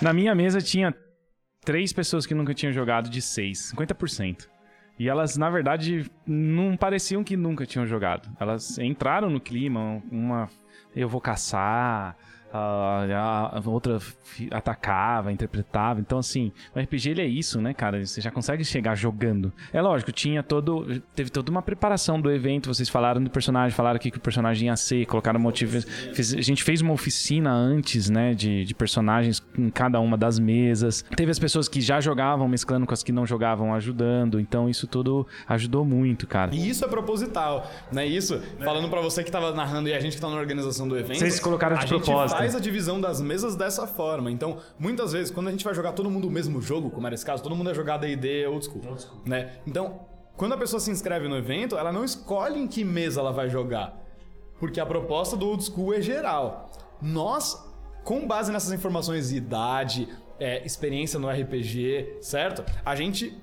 [0.00, 0.94] Na minha mesa tinha
[1.64, 4.48] três pessoas que nunca tinham jogado de seis, 50%.
[4.98, 8.28] E elas, na verdade, não pareciam que nunca tinham jogado.
[8.38, 10.48] Elas entraram no clima, uma
[10.94, 12.16] eu vou caçar,
[12.52, 13.98] a, a outra
[14.50, 16.00] atacava, interpretava.
[16.00, 18.04] Então, assim, o RPG ele é isso, né, cara?
[18.04, 19.52] Você já consegue chegar jogando.
[19.72, 21.00] É lógico, tinha todo.
[21.14, 22.72] Teve toda uma preparação do evento.
[22.72, 25.86] Vocês falaram do personagem, falaram aqui que o personagem ia ser, colocaram motivos.
[26.36, 31.02] a gente fez uma oficina antes, né, de, de personagens em cada uma das mesas.
[31.16, 34.38] Teve as pessoas que já jogavam, mesclando com as que não jogavam, ajudando.
[34.38, 36.54] Então, isso tudo ajudou muito, cara.
[36.54, 38.06] E isso é proposital, né?
[38.06, 40.98] Isso, falando para você que tava narrando e a gente que tá na organização do
[40.98, 41.18] evento.
[41.18, 44.30] Vocês colocaram de propósito faz a divisão das mesas dessa forma.
[44.30, 47.14] Então, muitas vezes, quando a gente vai jogar todo mundo o mesmo jogo, como era
[47.14, 49.20] esse caso, todo mundo ia jogar D&D old school, old school.
[49.24, 49.52] Né?
[49.66, 50.00] Então,
[50.36, 53.48] quando a pessoa se inscreve no evento, ela não escolhe em que mesa ela vai
[53.48, 53.96] jogar.
[54.58, 56.70] Porque a proposta do old school é geral.
[57.00, 57.56] Nós,
[58.04, 62.64] com base nessas informações de idade, é, experiência no RPG, certo?
[62.84, 63.36] A gente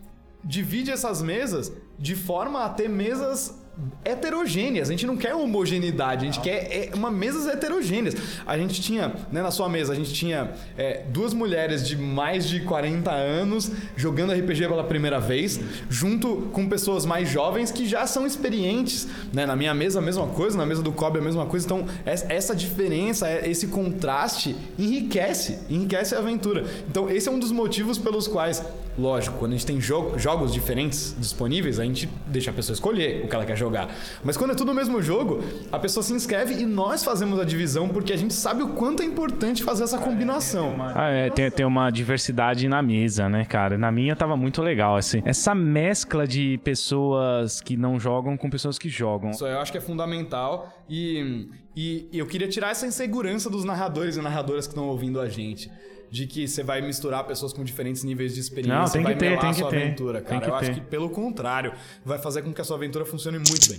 [0.44, 3.59] divide essas mesas de forma a ter mesas
[4.04, 4.90] heterogêneas.
[4.90, 8.16] A gente não quer homogeneidade, a gente quer é, uma mesas heterogêneas.
[8.46, 12.48] A gente tinha, né, na sua mesa, a gente tinha é, duas mulheres de mais
[12.48, 18.08] de 40 anos jogando RPG pela primeira vez, junto com pessoas mais jovens que já
[18.08, 19.08] são experientes.
[19.34, 19.46] Né?
[19.46, 21.66] Na minha mesa, a mesma coisa, na mesa do Kobe, a mesma coisa.
[21.66, 26.66] Então, essa diferença, é, esse contraste enriquece, enriquece a aventura.
[26.90, 28.64] Então, esse é um dos motivos pelos quais,
[29.00, 33.26] lógico, quando a gente tem jogo, jogos diferentes disponíveis, a gente deixa a pessoa escolher
[33.26, 33.96] o que ela quer jogar jogar.
[34.24, 37.46] Mas quando é tudo o mesmo jogo, a pessoa se inscreve e nós fazemos a
[37.46, 40.76] divisão porque a gente sabe o quanto é importante fazer essa combinação.
[40.96, 43.78] Ah, é, tem, tem uma diversidade na mesa, né, cara?
[43.78, 45.22] Na minha tava muito legal, assim.
[45.24, 49.30] Essa mescla de pessoas que não jogam com pessoas que jogam.
[49.30, 53.64] Isso eu acho que é fundamental e, e, e eu queria tirar essa insegurança dos
[53.64, 55.70] narradores e narradoras que estão ouvindo a gente
[56.12, 59.20] de que você vai misturar pessoas com diferentes níveis de experiência, Não, tem vai que
[59.20, 59.84] ter, tem a sua que ter.
[59.84, 60.46] aventura, cara.
[60.46, 60.56] Eu ter.
[60.56, 63.78] acho que pelo contrário, vai fazer com que a sua aventura funcione muito bem.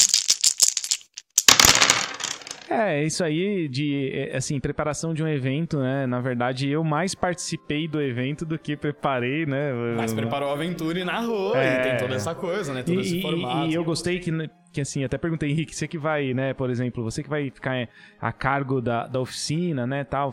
[2.71, 6.07] É, isso aí de, é, assim, preparação de um evento, né?
[6.07, 9.73] Na verdade, eu mais participei do evento do que preparei, né?
[9.97, 11.81] Mas preparou a aventura e narrou, é...
[11.81, 12.85] e tem toda essa coisa, né?
[12.85, 13.69] Todo e, esse formato.
[13.69, 14.31] E eu gostei que,
[14.73, 17.88] que, assim, até perguntei, Henrique, você que vai, né, por exemplo, você que vai ficar
[18.21, 20.33] a cargo da, da oficina, né, tal,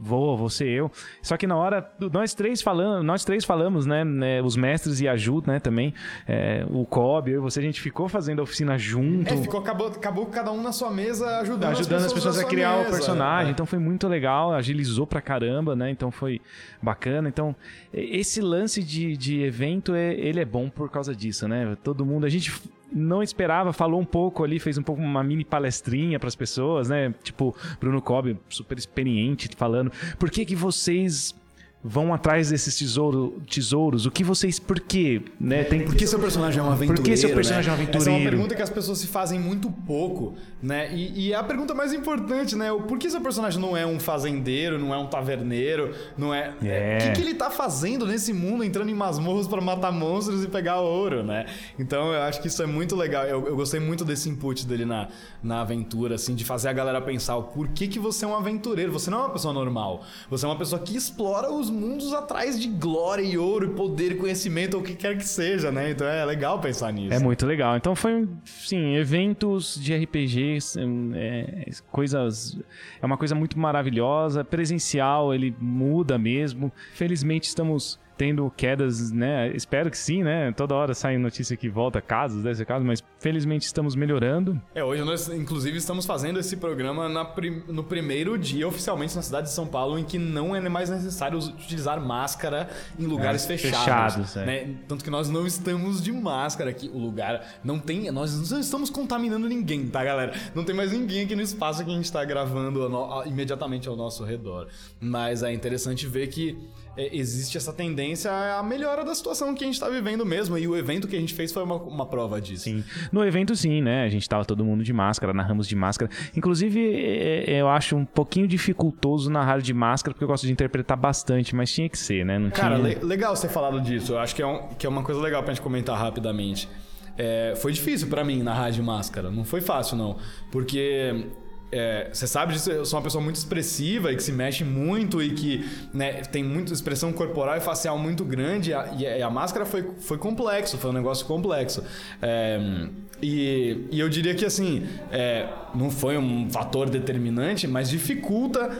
[0.00, 0.90] vou, vou ser eu.
[1.22, 5.08] Só que na hora, nós três falamos, nós três falamos, né, né os mestres e
[5.08, 5.94] a Ju, né, também,
[6.26, 9.32] é, o Kobe, eu e você, a gente ficou fazendo a oficina junto.
[9.32, 12.38] É, ficou, acabou, acabou cada um na sua mesa ajudando, ajudando as pessoas, as pessoas
[12.38, 12.88] a criar mesa.
[12.88, 13.50] o personagem, é.
[13.52, 16.40] então foi muito legal, agilizou pra caramba, né, então foi
[16.82, 17.54] bacana, então
[17.92, 22.24] esse lance de, de evento, é, ele é bom por causa disso, né, todo mundo,
[22.24, 22.52] a gente
[22.92, 26.88] não esperava, falou um pouco ali, fez um pouco uma mini palestrinha para as pessoas,
[26.88, 27.14] né?
[27.22, 29.77] Tipo, Bruno Cobb, super experiente, falando,
[30.18, 31.34] por que que vocês
[31.82, 34.04] vão atrás desses tesouro, tesouros?
[34.04, 34.58] O que vocês.
[34.58, 35.22] Por quê?
[35.38, 35.62] Né?
[35.64, 35.84] Tem...
[35.84, 37.02] Por que seu personagem é um aventureiro?
[37.02, 37.76] Por que seu personagem né?
[37.76, 38.10] é um aventureiro?
[38.10, 40.92] Essa é uma pergunta que as pessoas se fazem muito pouco, né?
[40.92, 42.72] E, e, é a pergunta mais importante, né?
[42.72, 46.52] O por que seu personagem não é um fazendeiro, não é um taverneiro, não é.
[46.62, 46.98] é.
[46.98, 50.48] O que, que ele tá fazendo nesse mundo, entrando em masmorras para matar monstros e
[50.48, 51.46] pegar ouro, né?
[51.78, 53.24] Então eu acho que isso é muito legal.
[53.24, 55.08] Eu, eu gostei muito desse input dele na,
[55.42, 58.34] na aventura, assim, de fazer a galera pensar o por que, que você é um
[58.34, 58.90] aventureiro.
[58.90, 60.04] Você não é uma pessoa normal.
[60.28, 64.12] Você é uma pessoa que explora os mundos atrás de glória e ouro e poder
[64.12, 65.90] e conhecimento ou o que quer que seja, né?
[65.90, 67.12] Então é legal pensar nisso.
[67.14, 67.76] É muito legal.
[67.76, 70.78] Então foi, sim, eventos de RPGs,
[71.14, 72.58] é, coisas...
[73.00, 74.44] É uma coisa muito maravilhosa.
[74.44, 76.72] Presencial, ele muda mesmo.
[76.94, 79.50] Felizmente estamos tendo quedas, né?
[79.54, 80.52] Espero que sim, né?
[80.52, 84.60] Toda hora sai notícia que volta casos, desse caso, mas felizmente estamos melhorando.
[84.74, 87.28] É, hoje nós, inclusive, estamos fazendo esse programa na
[87.68, 91.38] no primeiro dia oficialmente na cidade de São Paulo, em que não é mais necessário
[91.38, 94.14] utilizar máscara em lugares é, fechados.
[94.14, 94.46] fechados é.
[94.46, 94.74] né?
[94.88, 96.90] Tanto que nós não estamos de máscara aqui.
[96.92, 98.10] O lugar não tem.
[98.10, 100.32] Nós não estamos contaminando ninguém, tá, galera?
[100.54, 102.88] Não tem mais ninguém aqui no espaço que a gente está gravando
[103.26, 104.66] imediatamente ao nosso redor.
[105.00, 106.58] Mas é interessante ver que
[106.98, 110.58] é, existe essa tendência à melhora da situação que a gente está vivendo mesmo.
[110.58, 112.64] E o evento que a gente fez foi uma, uma prova disso.
[112.64, 112.82] Sim.
[113.12, 114.02] No evento, sim, né?
[114.02, 116.10] A gente tava todo mundo de máscara, narramos de máscara.
[116.36, 120.52] Inclusive, é, é, eu acho um pouquinho dificultoso narrar de máscara, porque eu gosto de
[120.52, 122.36] interpretar bastante, mas tinha que ser, né?
[122.36, 122.98] Não Cara, tinha...
[122.98, 124.14] le legal você falado disso.
[124.14, 126.68] Eu acho que é, um, que é uma coisa legal pra gente comentar rapidamente.
[127.16, 129.30] É, foi difícil para mim narrar de máscara.
[129.30, 130.16] Não foi fácil, não.
[130.50, 131.26] Porque
[131.70, 135.22] é, você sabe disso, eu sou uma pessoa muito expressiva e que se mexe muito
[135.22, 138.70] e que né, tem muita expressão corporal e facial muito grande.
[138.70, 141.84] E a, e a, máscara foi, foi complexo, foi um negócio complexo.
[142.22, 142.88] É,
[143.20, 148.70] e, e, eu diria que assim, é, não foi um fator determinante, mas dificulta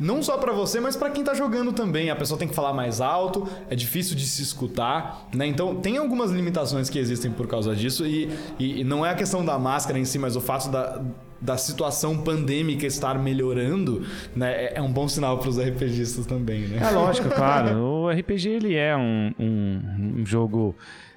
[0.00, 2.08] não só para você, mas para quem tá jogando também.
[2.08, 5.46] A pessoa tem que falar mais alto, é difícil de se escutar, né?
[5.46, 9.14] Então tem algumas limitações que existem por causa disso e, e, e não é a
[9.14, 11.02] questão da máscara em si, mas o fato da
[11.40, 16.62] da situação pandêmica estar melhorando, né, é, é um bom sinal para os RPGistas também,
[16.62, 16.78] né?
[16.82, 17.76] É lógico, claro.
[18.08, 20.74] O RPG ele é um, um, um jogo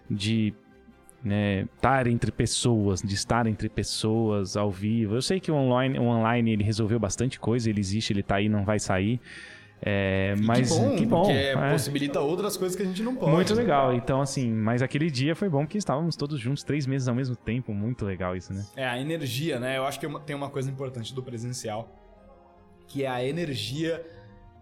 [0.09, 0.53] de
[1.23, 5.15] né, estar entre pessoas, de estar entre pessoas ao vivo.
[5.15, 8.35] Eu sei que o online, o online ele resolveu bastante coisa, ele existe, ele está
[8.35, 9.19] aí, não vai sair.
[9.83, 11.71] É, mas que bom, que bom porque é.
[11.71, 13.31] possibilita outras coisas que a gente não pode.
[13.31, 13.93] Muito legal.
[13.93, 17.35] Então, assim, mas aquele dia foi bom que estávamos todos juntos, três meses ao mesmo
[17.35, 17.73] tempo.
[17.73, 18.63] Muito legal isso, né?
[18.75, 19.77] É, a energia, né?
[19.77, 21.89] Eu acho que tem uma coisa importante do presencial,
[22.87, 24.05] que é a energia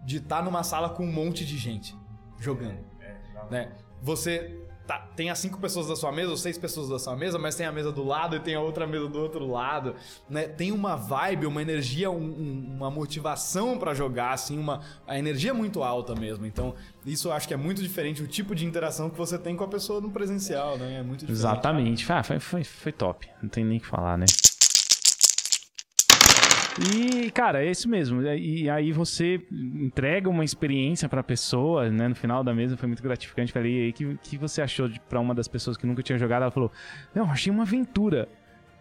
[0.06, 1.94] de estar tá numa sala com um monte de gente
[2.40, 2.80] jogando.
[3.02, 3.16] É,
[3.52, 3.72] né?
[4.02, 7.38] Você tá, tem as cinco pessoas da sua mesa, ou seis pessoas da sua mesa,
[7.38, 9.94] mas tem a mesa do lado e tem a outra mesa do outro lado,
[10.28, 10.48] né?
[10.48, 15.54] Tem uma vibe, uma energia, um, uma motivação para jogar, assim, uma a energia é
[15.54, 16.44] muito alta mesmo.
[16.44, 16.74] Então,
[17.06, 19.64] isso eu acho que é muito diferente o tipo de interação que você tem com
[19.64, 20.98] a pessoa no presencial, né?
[20.98, 21.40] É muito diferente.
[21.40, 22.12] Exatamente.
[22.12, 23.30] Ah, foi, foi, foi top.
[23.44, 24.26] Não tem nem o que falar, né?
[26.80, 28.22] E, cara, é isso mesmo.
[28.22, 32.08] E aí você entrega uma experiência pra pessoa, né?
[32.08, 33.52] No final da mesa foi muito gratificante.
[33.52, 36.18] Falei, e aí, que, que você achou de, pra uma das pessoas que nunca tinha
[36.18, 36.44] jogado?
[36.44, 36.72] Ela falou,
[37.14, 38.30] não, achei uma aventura.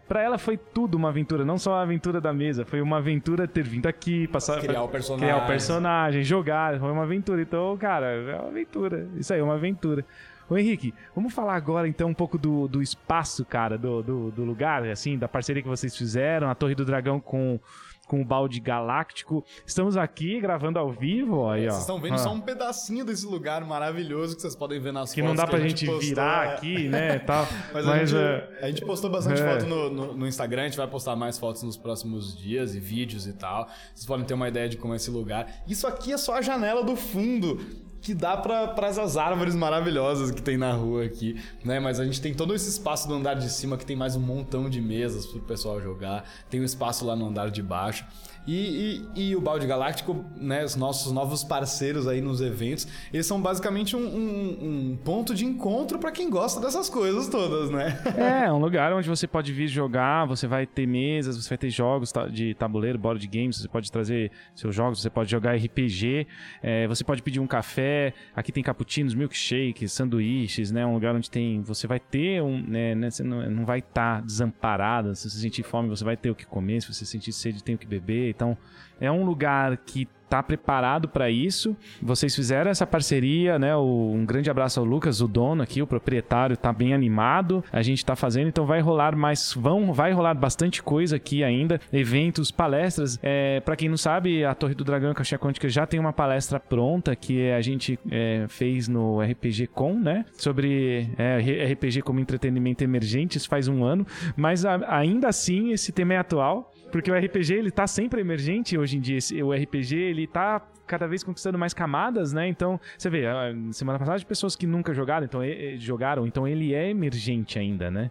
[0.07, 3.47] Pra ela foi tudo uma aventura, não só a aventura da mesa, foi uma aventura
[3.47, 4.59] ter vindo aqui, passar.
[4.59, 5.29] Criar o personagem.
[5.29, 7.43] Criar o personagem, jogar, foi uma aventura.
[7.43, 9.07] Então, cara, é uma aventura.
[9.19, 10.07] Isso aí, é uma aventura.
[10.49, 14.45] Ô Henrique, vamos falar agora então um pouco do, do espaço, cara, do, do, do
[14.45, 17.61] lugar, assim, da parceria que vocês fizeram, a Torre do Dragão com
[18.09, 19.45] com o balde galáctico.
[19.65, 21.71] Estamos aqui gravando ao vivo, aí, ó.
[21.71, 22.19] Vocês estão vendo ah.
[22.19, 25.31] só um pedacinho desse lugar maravilhoso que vocês podem ver nas que fotos.
[25.33, 26.55] Que não dá pra gente, gente virar é.
[26.55, 27.47] aqui, né, tal.
[27.73, 28.65] Mas, Mas a, gente, uh...
[28.65, 29.53] a, gente, postou bastante é.
[29.53, 32.81] foto no, no, no, Instagram, a gente vai postar mais fotos nos próximos dias e
[32.81, 33.69] vídeos e tal.
[33.95, 35.47] Vocês podem ter uma ideia de como é esse lugar.
[35.69, 40.41] Isso aqui é só a janela do fundo que dá para essas árvores maravilhosas que
[40.41, 41.81] tem na rua aqui, né?
[41.81, 44.21] Mas a gente tem todo esse espaço no andar de cima que tem mais um
[44.21, 48.05] montão de mesas pro pessoal jogar, tem um espaço lá no andar de baixo.
[48.49, 53.27] E, e, e, o Balde Galáctico, né, os nossos novos parceiros aí nos eventos, eles
[53.27, 54.59] são basicamente um, um,
[54.93, 58.01] um ponto de encontro para quem gosta dessas coisas todas, né?
[58.17, 61.69] É, um lugar onde você pode vir jogar, você vai ter mesas, você vai ter
[61.69, 66.27] jogos de tabuleiro, board games, você pode trazer seus jogos, você pode jogar RPG,
[66.63, 71.31] é, você pode pedir um café, aqui tem cappuccinos, milkshakes, sanduíches, né, um lugar onde
[71.31, 75.29] tem, você vai ter um, né, né você não, não vai estar tá desamparado, se
[75.29, 77.79] você sentir fome você vai ter o que comer, se você sentir sede tem o
[77.79, 78.57] que beber, então,
[79.01, 81.77] é um lugar que tá preparado para isso.
[82.03, 83.75] Vocês fizeram essa parceria, né?
[83.77, 87.65] Um grande abraço ao Lucas, o dono aqui, o proprietário, tá bem animado.
[87.73, 91.81] A gente tá fazendo, então vai rolar mais, vão, vai rolar bastante coisa aqui ainda,
[91.93, 93.19] eventos, palestras.
[93.23, 96.61] É, para quem não sabe, a Torre do Dragão Caixinha Quântica já tem uma palestra
[96.61, 100.27] pronta que a gente é, fez no RPG Com, né?
[100.37, 105.91] Sobre é, RPG como entretenimento emergente, isso faz um ano, mas a, ainda assim esse
[105.91, 106.73] tema é atual.
[106.91, 109.19] Porque o RPG, ele tá sempre emergente hoje em dia.
[109.45, 112.49] O RPG, ele tá cada vez conquistando mais camadas, né?
[112.49, 113.25] Então, você vê,
[113.73, 115.41] semana passada pessoas que nunca jogaram, então
[115.79, 118.11] jogaram, então ele é emergente ainda, né?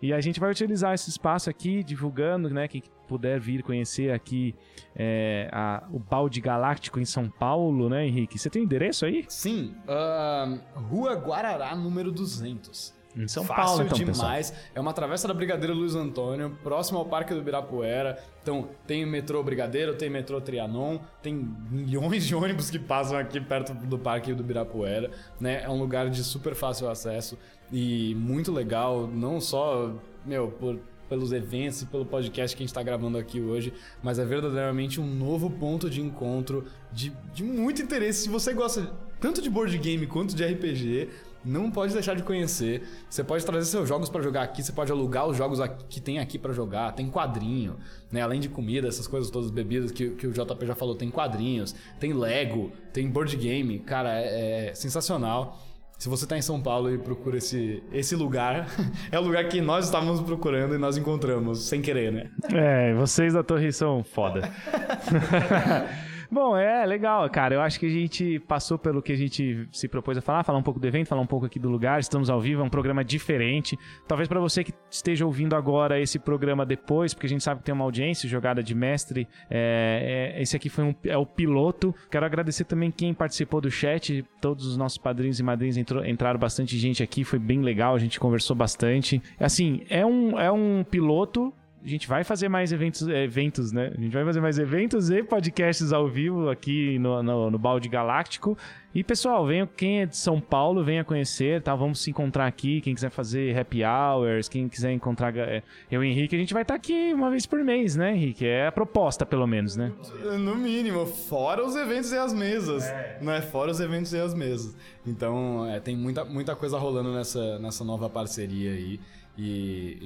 [0.00, 2.68] E a gente vai utilizar esse espaço aqui, divulgando, né?
[2.68, 4.54] Quem puder vir conhecer aqui
[4.94, 8.38] é, a, o Balde Galáctico em São Paulo, né, Henrique?
[8.38, 9.24] Você tem endereço aí?
[9.28, 12.94] Sim, uh, Rua Guarará, número 200.
[13.16, 14.50] Em São Fácil Paulo, então, demais.
[14.50, 14.70] pessoal.
[14.74, 18.18] É uma travessa da Brigadeiro Luiz Antônio, próximo ao Parque do Ibirapuera.
[18.42, 23.72] Então, tem metrô Brigadeiro, tem metrô Trianon, tem milhões de ônibus que passam aqui perto
[23.72, 25.62] do Parque do Ibirapuera, né?
[25.62, 27.38] É um lugar de super fácil acesso
[27.72, 29.92] e muito legal, não só,
[30.24, 33.72] meu, por pelos eventos e pelo podcast que a gente está gravando aqui hoje,
[34.02, 38.22] mas é verdadeiramente um novo ponto de encontro de, de muito interesse.
[38.22, 41.08] Se você gosta tanto de board game quanto de RPG,
[41.44, 42.82] não pode deixar de conhecer.
[43.08, 46.18] Você pode trazer seus jogos para jogar aqui, você pode alugar os jogos que tem
[46.18, 47.76] aqui para jogar, tem quadrinho,
[48.10, 48.22] né?
[48.22, 51.74] Além de comida, essas coisas todas, bebidas que, que o JP já falou, tem quadrinhos,
[52.00, 55.58] tem Lego, tem board game, cara, é, é sensacional.
[55.98, 58.66] Se você está em São Paulo e procura esse, esse lugar,
[59.12, 62.30] é o lugar que nós estávamos procurando e nós encontramos, sem querer, né?
[62.52, 64.50] É, vocês da torre são foda.
[66.34, 67.54] Bom, é legal, cara.
[67.54, 70.58] Eu acho que a gente passou pelo que a gente se propôs a falar, falar
[70.58, 72.00] um pouco do evento, falar um pouco aqui do lugar.
[72.00, 73.78] Estamos ao vivo, é um programa diferente.
[74.08, 77.66] Talvez para você que esteja ouvindo agora esse programa depois, porque a gente sabe que
[77.66, 79.28] tem uma audiência, jogada de mestre.
[79.48, 81.94] É, é, esse aqui foi um, é o piloto.
[82.10, 84.24] Quero agradecer também quem participou do chat.
[84.40, 87.94] Todos os nossos padrinhos e madrinhas entrou, entraram bastante gente aqui, foi bem legal.
[87.94, 89.22] A gente conversou bastante.
[89.38, 93.92] Assim, é um, é um piloto a gente vai fazer mais eventos, eventos, né?
[93.94, 97.90] A gente vai fazer mais eventos e podcasts ao vivo aqui no, no, no Balde
[97.90, 98.56] Galáctico.
[98.94, 101.74] E pessoal, venha, quem é de São Paulo, venha conhecer, tá?
[101.74, 102.80] Vamos se encontrar aqui.
[102.80, 106.62] Quem quiser fazer happy hours, quem quiser encontrar é, eu e Henrique, a gente vai
[106.62, 108.46] estar tá aqui uma vez por mês, né, Henrique?
[108.46, 109.92] É a proposta, pelo menos, né?
[110.38, 112.84] No mínimo, fora os eventos e as mesas.
[112.84, 113.18] É.
[113.20, 113.42] Né?
[113.42, 114.74] Fora os eventos e as mesas.
[115.06, 118.98] Então, é, tem muita, muita coisa rolando nessa, nessa nova parceria aí.
[119.36, 119.98] E,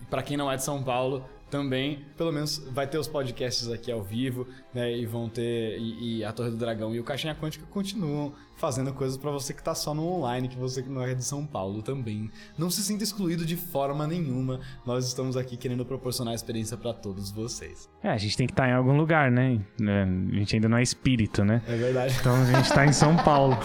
[0.00, 3.68] e para quem não é de São Paulo, também, pelo menos vai ter os podcasts
[3.68, 4.90] aqui ao vivo, né?
[4.96, 5.78] E vão ter.
[5.78, 9.52] E, e a Torre do Dragão e o Caixinha Quântica continuam fazendo coisas para você
[9.52, 12.30] que tá só no online, que você que não é de São Paulo também.
[12.56, 14.60] Não se sinta excluído de forma nenhuma.
[14.86, 17.90] Nós estamos aqui querendo proporcionar a experiência para todos vocês.
[18.02, 19.60] É, a gente tem que estar tá em algum lugar, né?
[19.80, 21.60] É, a gente ainda não é espírito, né?
[21.66, 22.16] É verdade.
[22.20, 23.58] Então a gente tá em São Paulo.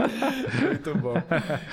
[0.62, 1.14] muito bom.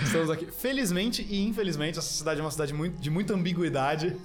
[0.01, 0.45] Estamos aqui.
[0.47, 4.15] Felizmente e infelizmente, essa cidade é uma cidade muito, de muita ambiguidade.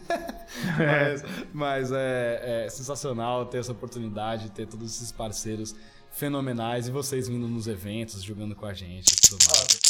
[1.09, 5.75] Mas, mas é, é sensacional ter essa oportunidade, ter todos esses parceiros
[6.11, 9.86] fenomenais e vocês vindo nos eventos, jogando com a gente e tudo mais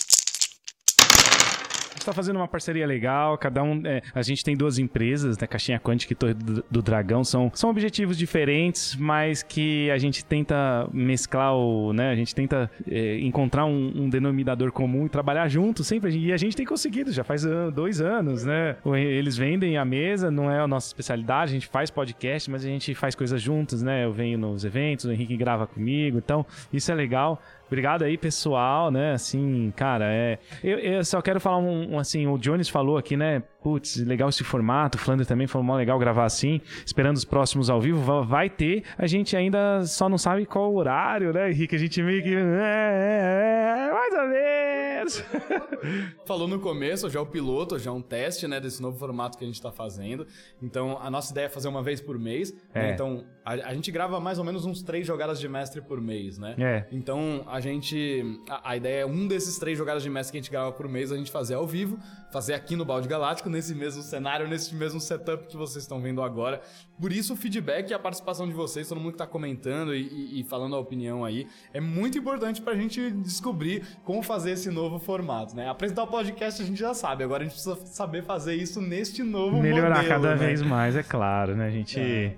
[2.06, 3.82] está fazendo uma parceria legal, cada um.
[3.84, 5.46] É, a gente tem duas empresas, né?
[5.46, 7.24] Caixinha Quântica e Torre do, do, Dragão.
[7.24, 11.92] São, são objetivos diferentes, mas que a gente tenta mesclar o.
[11.92, 16.16] Né, a gente tenta é, encontrar um, um, denominador comum e trabalhar junto sempre.
[16.16, 18.76] E a gente tem conseguido, já faz dois anos, né?
[18.94, 22.68] Eles vendem a mesa, não é a nossa especialidade, a gente faz podcast, mas a
[22.68, 24.04] gente faz coisas juntos, né?
[24.04, 27.40] Eu venho nos eventos, o Henrique grava comigo, então isso é legal.
[27.66, 29.12] Obrigado aí, pessoal, né?
[29.12, 30.38] Assim, cara, é.
[30.62, 33.42] Eu, eu só quero falar um, um, assim, o Jones falou aqui, né?
[33.62, 34.96] Putz, legal esse formato.
[34.96, 36.60] O Flander também foi mó legal gravar assim.
[36.84, 38.22] Esperando os próximos ao vivo.
[38.22, 38.84] Vai ter.
[38.96, 41.74] A gente ainda só não sabe qual horário, né, Henrique?
[41.74, 42.34] A gente meio que.
[42.34, 44.75] É, é, é, mais ou menos.
[46.26, 49.36] Falou no começo, já é o piloto, já é um teste, né, desse novo formato
[49.36, 50.26] que a gente tá fazendo.
[50.62, 52.52] Então, a nossa ideia é fazer uma vez por mês.
[52.52, 52.58] Né?
[52.74, 52.82] É.
[52.82, 52.92] Né?
[52.92, 56.38] Então, a, a, gente grava mais ou menos uns três jogadas de mestre por mês,
[56.38, 56.54] né?
[56.58, 56.86] É.
[56.90, 58.24] Então, a gente.
[58.48, 60.88] A, a ideia é um desses três jogadas de mestre que a gente grava por
[60.88, 61.98] mês, a gente fazer ao vivo,
[62.32, 66.22] fazer aqui no Balde Galáctico nesse mesmo cenário, nesse mesmo setup que vocês estão vendo
[66.22, 66.60] agora.
[67.00, 70.40] Por isso, o feedback e a participação de vocês, todo mundo que tá comentando e,
[70.40, 74.98] e, falando a opinião aí, é muito importante pra gente descobrir como fazer esse novo
[74.98, 75.68] formato, né?
[75.68, 79.22] Apresentar o podcast a gente já sabe, agora a gente precisa saber fazer isso neste
[79.22, 80.46] novo Melhorar modelo, cada né?
[80.46, 81.66] vez mais, é claro, né?
[81.66, 82.00] A gente.
[82.00, 82.34] É.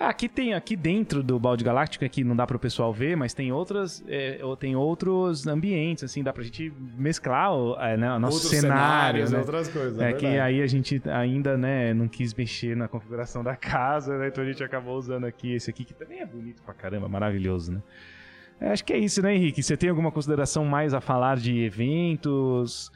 [0.00, 3.34] Aqui tem, aqui dentro do balde galáctico, aqui não dá para o pessoal ver, mas
[3.34, 8.36] tem outras, é, tem outros ambientes, assim, dá pra gente mesclar o é, né, nosso
[8.36, 9.38] outros cenário, cenários, né?
[9.40, 10.00] outras coisas.
[10.00, 14.16] É, é que aí a gente ainda, né, não quis mexer na configuração da casa,
[14.16, 14.28] né?
[14.28, 17.72] Então a gente acabou usando aqui esse aqui, que também é bonito pra caramba, maravilhoso,
[17.72, 17.82] né?
[18.58, 19.62] É, acho que é isso, né, Henrique?
[19.62, 22.90] Você tem alguma consideração mais a falar de eventos?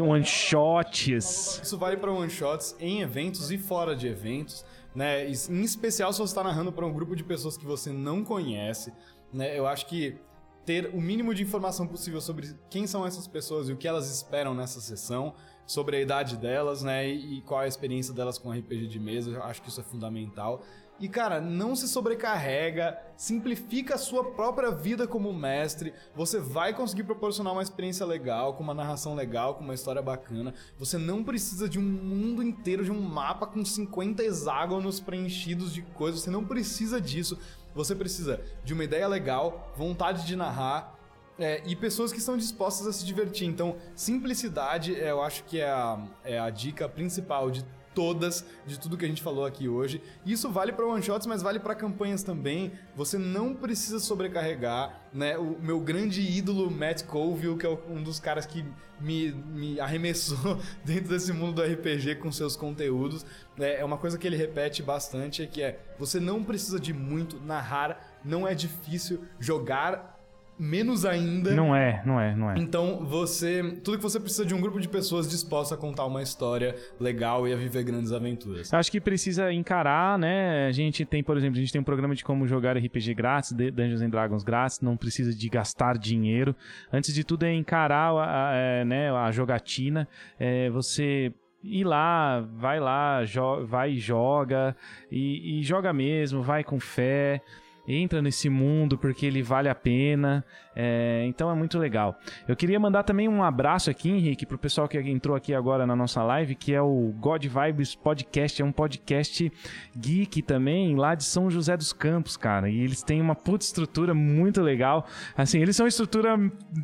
[0.00, 1.60] One shots.
[1.62, 5.28] Isso vale para one shots em eventos e fora de eventos né?
[5.28, 8.92] Em especial se você está narrando para um grupo de pessoas que você não conhece,
[9.32, 9.58] né?
[9.58, 10.18] Eu acho que
[10.64, 14.10] ter o mínimo de informação possível sobre quem são essas pessoas e o que elas
[14.10, 15.34] esperam nessa sessão,
[15.68, 17.06] sobre a idade delas, né?
[17.06, 19.84] E, qual é a experiência delas com RPG de mesa, eu acho que isso é
[19.84, 20.64] fundamental.
[20.98, 25.92] E cara, não se sobrecarrega, simplifica a sua própria vida como mestre.
[26.16, 30.54] Você vai conseguir proporcionar uma experiência legal, com uma narração legal, com uma história bacana.
[30.78, 35.82] Você não precisa de um mundo inteiro, de um mapa com 50 hexágonos preenchidos de
[35.82, 36.22] coisas.
[36.22, 37.38] Você não precisa disso.
[37.74, 40.97] Você precisa de uma ideia legal, vontade de narrar,
[41.38, 43.46] É, e pessoas que estão dispostas a se divertir.
[43.46, 47.64] Então, simplicidade, é, eu acho que é a, é a dica principal de
[47.98, 50.00] todas de tudo que a gente falou aqui hoje.
[50.24, 52.70] Isso vale para one shots, mas vale para campanhas também.
[52.94, 55.36] Você não precisa sobrecarregar, né?
[55.36, 58.64] O meu grande ídolo Matt Colville, que é um dos caras que
[59.00, 63.26] me, me arremessou dentro desse mundo do RPG com seus conteúdos,
[63.58, 67.40] é, é uma coisa que ele repete bastante, que é você não precisa de muito
[67.40, 70.17] narrar, não é difícil jogar
[70.58, 71.52] menos ainda.
[71.52, 72.58] Não é, não é, não é.
[72.58, 73.62] Então você.
[73.84, 77.46] Tudo que você precisa de um grupo de pessoas dispostas a contar uma história legal
[77.46, 78.72] e a viver grandes aventuras.
[78.72, 80.66] Acho que precisa encarar, né?
[80.66, 83.52] A gente tem, por exemplo, a gente tem um programa de como jogar RPG grátis,
[83.52, 86.54] Dungeons and Dragons grátis, não precisa de gastar dinheiro.
[86.92, 90.08] Antes de tudo é encarar a, a, é, né, a jogatina.
[90.38, 91.32] É, você
[91.62, 93.20] ir lá, vai lá,
[93.66, 94.76] vai e joga,
[95.10, 97.42] e, e joga mesmo, vai com fé
[97.88, 100.44] entra nesse mundo porque ele vale a pena.
[100.76, 102.16] É, então é muito legal.
[102.46, 105.96] Eu queria mandar também um abraço aqui, Henrique, pro pessoal que entrou aqui agora na
[105.96, 108.60] nossa live, que é o God Vibes Podcast.
[108.62, 109.50] É um podcast
[109.96, 112.68] geek também, lá de São José dos Campos, cara.
[112.68, 115.06] E eles têm uma puta estrutura muito legal.
[115.36, 116.38] Assim, eles são estrutura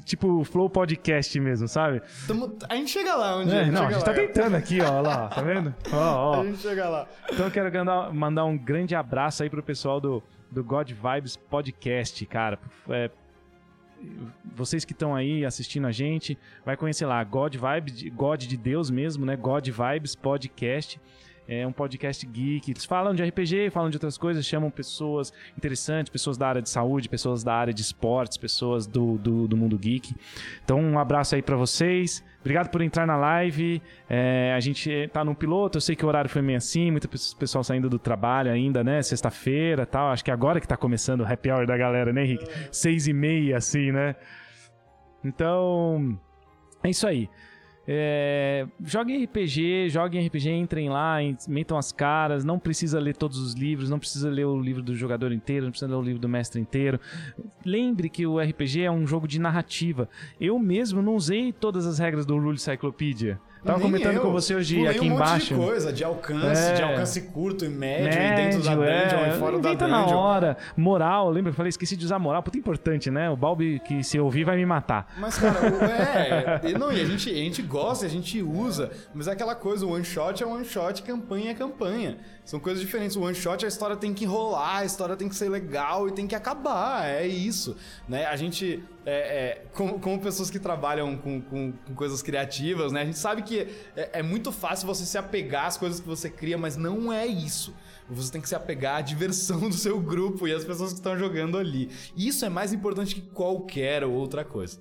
[0.05, 2.03] tipo Flow Podcast mesmo, sabe?
[2.27, 4.05] Tamo, a gente chega lá onde é, a gente Não, a gente lá.
[4.07, 5.75] tá tentando aqui, ó, lá, tá vendo?
[5.93, 5.97] Ó,
[6.37, 6.41] ó.
[6.41, 7.07] A gente chega lá.
[7.31, 7.71] Então eu quero
[8.13, 10.23] mandar um grande abraço aí pro pessoal do
[10.55, 12.59] do God Vibes Podcast, cara.
[12.89, 13.11] É,
[14.55, 18.89] vocês que estão aí assistindo a gente, vai conhecer lá, God Vibes, God de Deus
[18.91, 19.37] mesmo, né?
[19.37, 21.01] God Vibes Podcast.
[21.47, 22.71] É um podcast geek.
[22.71, 26.71] Eles falam de RPG, falam de outras coisas, chamam pessoas interessantes, pessoas da área de
[26.71, 30.15] saúde, pessoas da área de esportes, pessoas do, do, do mundo geek.
[30.65, 32.25] Então, um abraço aí para vocês.
[32.41, 33.81] Obrigado por entrar na live.
[34.09, 37.09] É, a gente tá no piloto, eu sei que o horário foi meio assim, muito
[37.09, 39.03] pessoal saindo do trabalho ainda, né?
[39.03, 40.09] Sexta-feira tal.
[40.09, 42.47] Acho que agora que tá começando o happy hour da galera, né, Henrique?
[42.71, 44.15] Seis e meia, assim, né?
[45.25, 46.19] Então,
[46.83, 47.31] é isso aí.
[47.87, 51.17] É, joguem RPG, joguem RPG, entrem lá,
[51.47, 52.45] metam as caras.
[52.45, 55.71] Não precisa ler todos os livros, não precisa ler o livro do jogador inteiro, não
[55.71, 56.99] precisa ler o livro do mestre inteiro.
[57.65, 60.09] Lembre que o RPG é um jogo de narrativa.
[60.41, 63.39] Eu mesmo não usei todas as regras do Rule Cyclopedia.
[63.65, 64.23] Tava Nem comentando eu.
[64.23, 65.55] com você hoje Pulei aqui um embaixo.
[65.55, 66.75] Monte de coisa, de alcance, é.
[66.75, 69.29] de alcance curto e médio, médio e dentro da dungeon é.
[69.35, 69.89] e fora da dungeon.
[69.89, 70.57] na hora.
[70.77, 71.51] Moral, lembra?
[71.51, 72.43] Eu falei, esqueci de usar moral.
[72.43, 73.31] Puta importante, né?
[73.31, 75.15] O Balbi que se ouvir vai me matar.
[75.19, 75.61] Mas, cara,
[76.63, 76.79] é.
[76.79, 79.93] não, e a gente, a gente gosta, a gente usa, mas é aquela coisa, o
[79.93, 82.19] one shot é one shot, campanha é campanha.
[82.45, 83.17] São coisas diferentes.
[83.17, 86.13] O one shot, a história tem que enrolar, a história tem que ser legal e
[86.13, 87.07] tem que acabar.
[87.07, 87.77] É isso.
[88.07, 88.27] Né?
[88.27, 93.03] A gente, é, é, como, como, pessoas que trabalham com, com, com, coisas criativas, né?
[93.03, 96.31] A gente sabe que é, é muito fácil você se apegar às coisas que você
[96.31, 97.75] cria, mas não é isso.
[98.09, 101.19] Você tem que se apegar à diversão do seu grupo e às pessoas que estão
[101.19, 101.91] jogando ali.
[102.17, 104.81] Isso é mais importante que qualquer outra coisa.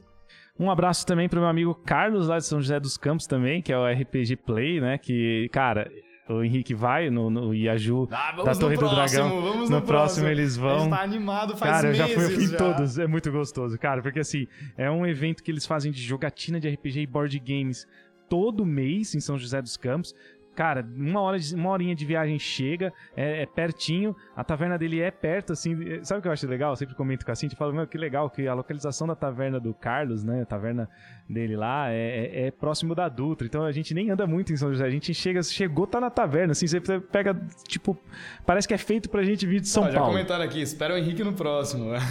[0.59, 3.61] Um abraço também para o meu amigo Carlos, lá de São José dos Campos também,
[3.61, 4.97] que é o RPG Play, né?
[4.97, 5.91] Que, cara,
[6.37, 9.41] o Henrique vai no, no Iaju ah, da Torre do Dragão.
[9.41, 10.89] Vamos no, no próximo, próximo eles vão.
[10.89, 12.97] Tá animado faz Cara, eu já fui, eu fui em todos.
[12.97, 14.01] É muito gostoso, cara.
[14.01, 17.87] Porque assim, é um evento que eles fazem de jogatina de RPG e board games
[18.29, 20.15] todo mês em São José dos Campos.
[20.55, 25.01] Cara, uma, hora de, uma horinha de viagem chega, é, é, pertinho, a taverna dele
[25.01, 26.03] é perto, assim.
[26.03, 26.71] Sabe o que eu acho legal?
[26.71, 29.59] Eu sempre comento com a Cintia, falo, meu, que legal, que a localização da taverna
[29.59, 30.43] do Carlos, né?
[30.43, 30.89] A taverna
[31.27, 33.47] dele lá é, é, é, próximo da Dutra.
[33.47, 34.85] Então a gente nem anda muito em São José.
[34.85, 37.35] A gente chega, chegou, tá na taverna, assim, você pega,
[37.67, 37.97] tipo,
[38.45, 39.99] parece que é feito pra gente vir de São Ó, Paulo.
[39.99, 41.91] Já comentaram aqui, espera o Henrique no próximo.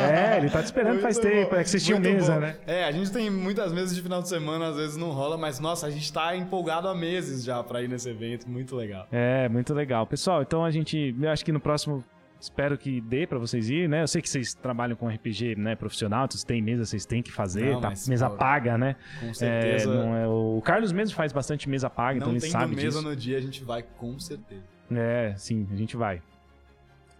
[0.00, 1.22] É, ele tá te esperando muito faz bom.
[1.22, 2.40] tempo, é que vocês tinham mesa, bom.
[2.40, 2.56] né?
[2.66, 5.58] É, a gente tem muitas mesas de final de semana, às vezes não rola, mas
[5.58, 9.06] nossa, a gente tá empolgado há meses já pra ir nesse evento, muito legal.
[9.12, 10.06] É, muito legal.
[10.06, 12.04] Pessoal, então a gente, eu acho que no próximo
[12.40, 14.02] Espero que dê para vocês ir, né?
[14.02, 17.30] Eu sei que vocês trabalham com RPG, né, profissional, vocês têm mesa, vocês têm que
[17.30, 18.96] fazer, não, tá mesa paga, né?
[19.20, 19.90] Com certeza.
[19.92, 23.02] É, é, o Carlos mesmo faz bastante mesa paga, não então ele sabe mesa disso.
[23.02, 24.62] no dia, a gente vai com certeza.
[24.90, 26.22] É, sim, a gente vai.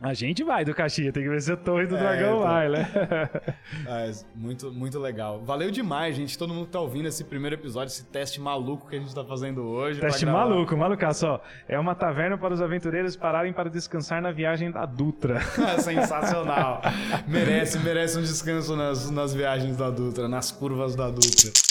[0.03, 2.41] A gente vai do Caxias, tem que ver se a Torre do é, Dragão então...
[2.41, 2.89] vai, né?
[3.87, 5.43] é, muito, muito legal.
[5.45, 6.39] Valeu demais, gente.
[6.39, 9.23] Todo mundo que tá ouvindo esse primeiro episódio, esse teste maluco que a gente tá
[9.23, 10.01] fazendo hoje.
[10.01, 11.41] Teste maluco, malucaço, ó.
[11.69, 15.39] É uma taverna para os aventureiros pararem para descansar na viagem da Dutra.
[15.79, 16.81] Sensacional.
[17.29, 21.70] merece, merece um descanso nas, nas viagens da Dutra, nas curvas da Dutra.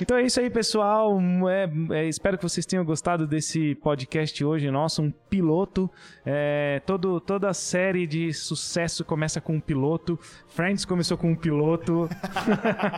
[0.00, 1.18] Então é isso aí, pessoal.
[1.48, 5.90] É, é, espero que vocês tenham gostado desse podcast hoje nosso, um piloto.
[6.24, 10.18] É, todo, toda série de sucesso começa com um piloto.
[10.48, 12.08] Friends começou com um piloto.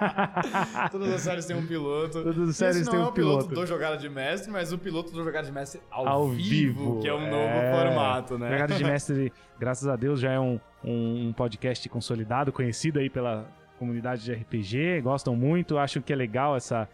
[0.93, 2.23] Todas as séries têm um piloto.
[2.23, 3.21] Todas as séries têm um piloto.
[3.21, 5.81] Não é o piloto do Jogada de Mestre, mas o piloto do Jogada de Mestre
[5.91, 7.73] ao, ao vivo, vivo, que é um novo é.
[7.73, 8.51] formato, né?
[8.53, 13.62] Jogada de Mestre, graças a Deus, já é um, um podcast consolidado, conhecido aí pela
[13.83, 16.89] comunidade de RPG, gostam muito, acham que é legal essa,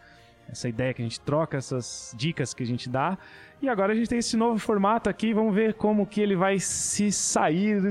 [0.50, 3.18] essa ideia que a gente troca, essas dicas que a gente dá.
[3.60, 6.58] E agora a gente tem esse novo formato aqui, vamos ver como que ele vai
[6.58, 7.82] se sair,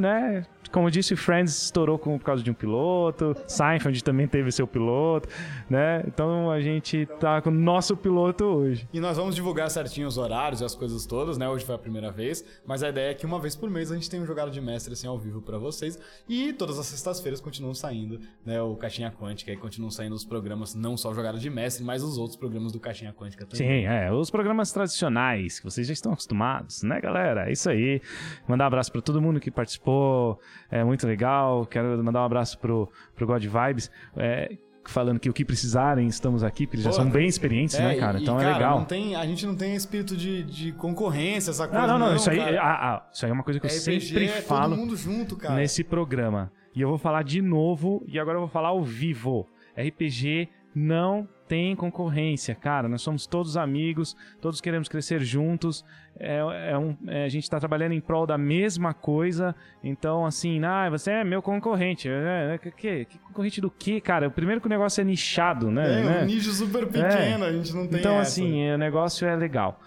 [0.00, 0.44] né?
[0.74, 4.66] Como eu disse, Friends estourou com, por causa de um piloto, Seinfeld também teve seu
[4.66, 5.28] piloto,
[5.70, 6.02] né?
[6.04, 8.88] Então a gente tá com o nosso piloto hoje.
[8.92, 11.48] E nós vamos divulgar certinho os horários e as coisas todas, né?
[11.48, 13.94] Hoje foi a primeira vez, mas a ideia é que uma vez por mês a
[13.94, 15.96] gente tem um jogado de mestre assim ao vivo para vocês
[16.28, 18.60] e todas as sextas-feiras continuam saindo, né?
[18.60, 22.02] O Caixinha Quântica e continuam saindo os programas, não só o jogado de mestre, mas
[22.02, 23.82] os outros programas do Caixinha Quântica também.
[23.82, 27.48] Sim, é, os programas tradicionais que vocês já estão acostumados, né, galera?
[27.48, 28.02] É isso aí.
[28.48, 30.40] Mandar um abraço para todo mundo que participou,
[30.70, 31.66] é muito legal.
[31.66, 33.90] Quero mandar um abraço pro, pro God Vibes.
[34.16, 34.56] É,
[34.86, 37.84] falando que o que precisarem, estamos aqui, porque eles Pô, já são bem experientes, né,
[37.84, 38.20] é, né, cara?
[38.20, 38.78] Então e, é legal.
[38.78, 41.86] Não tem, a gente não tem espírito de, de concorrência, essa coisa.
[41.86, 42.16] Não, não, não.
[42.16, 44.76] isso, aí, ah, ah, isso aí é uma coisa que eu RPG sempre é falo
[44.96, 46.52] junto, nesse programa.
[46.74, 49.48] E eu vou falar de novo, e agora eu vou falar ao vivo.
[49.76, 52.88] RPG não tem concorrência, cara.
[52.88, 55.84] Nós somos todos amigos, todos queremos crescer juntos.
[56.18, 59.54] É, é um, é, a gente está trabalhando em prol da mesma coisa.
[59.82, 62.08] Então, assim, ah, você é meu concorrente.
[62.08, 64.28] É, é que, que, concorrente do quê, cara?
[64.28, 66.00] Primeiro que o negócio é nichado, né?
[66.00, 66.22] É, né?
[66.22, 68.22] um nicho super pequeno, a gente não tem Então, essa.
[68.22, 69.80] assim, o negócio é legal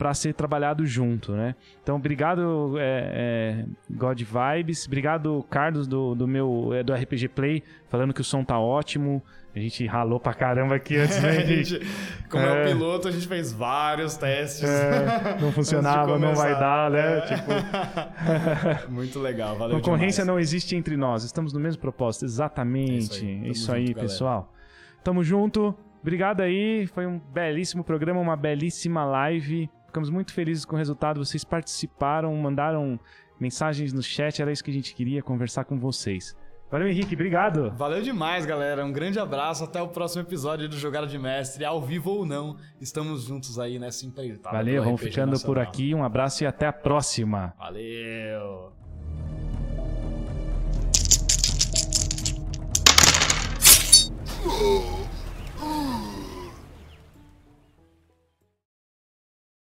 [0.00, 1.54] para ser trabalhado junto, né?
[1.82, 4.86] Então, obrigado, é, é, God Vibes.
[4.86, 9.22] Obrigado, Carlos, do, do meu é, do RPG Play, falando que o som tá ótimo.
[9.54, 11.40] A gente ralou pra caramba aqui antes, né?
[11.44, 11.86] gente,
[12.30, 14.64] como é, é, o piloto, a gente fez vários testes.
[14.66, 17.18] É, não funcionava, não vai dar, né?
[17.18, 17.20] É.
[17.20, 18.88] Tipo...
[18.90, 20.28] Muito legal, valeu Concorrência demais.
[20.28, 23.26] não existe entre nós, estamos no mesmo propósito, exatamente.
[23.44, 24.40] É isso aí, isso junto, pessoal.
[24.40, 25.00] Galera.
[25.04, 25.74] Tamo junto.
[26.00, 29.68] Obrigado aí, foi um belíssimo programa, uma belíssima live.
[29.90, 31.18] Ficamos muito felizes com o resultado.
[31.18, 32.98] Vocês participaram, mandaram
[33.40, 36.36] mensagens no chat, era isso que a gente queria conversar com vocês.
[36.70, 37.72] Valeu, Henrique, obrigado.
[37.72, 38.86] Valeu demais, galera.
[38.86, 39.64] Um grande abraço.
[39.64, 42.56] Até o próximo episódio do Jogada de Mestre, ao vivo ou não.
[42.80, 44.56] Estamos juntos aí nessa empreitada.
[44.56, 45.54] Valeu, vamos ficando nacional.
[45.56, 45.92] por aqui.
[45.92, 47.52] Um abraço e até a próxima.
[47.58, 48.72] Valeu.
[54.46, 55.00] Oh.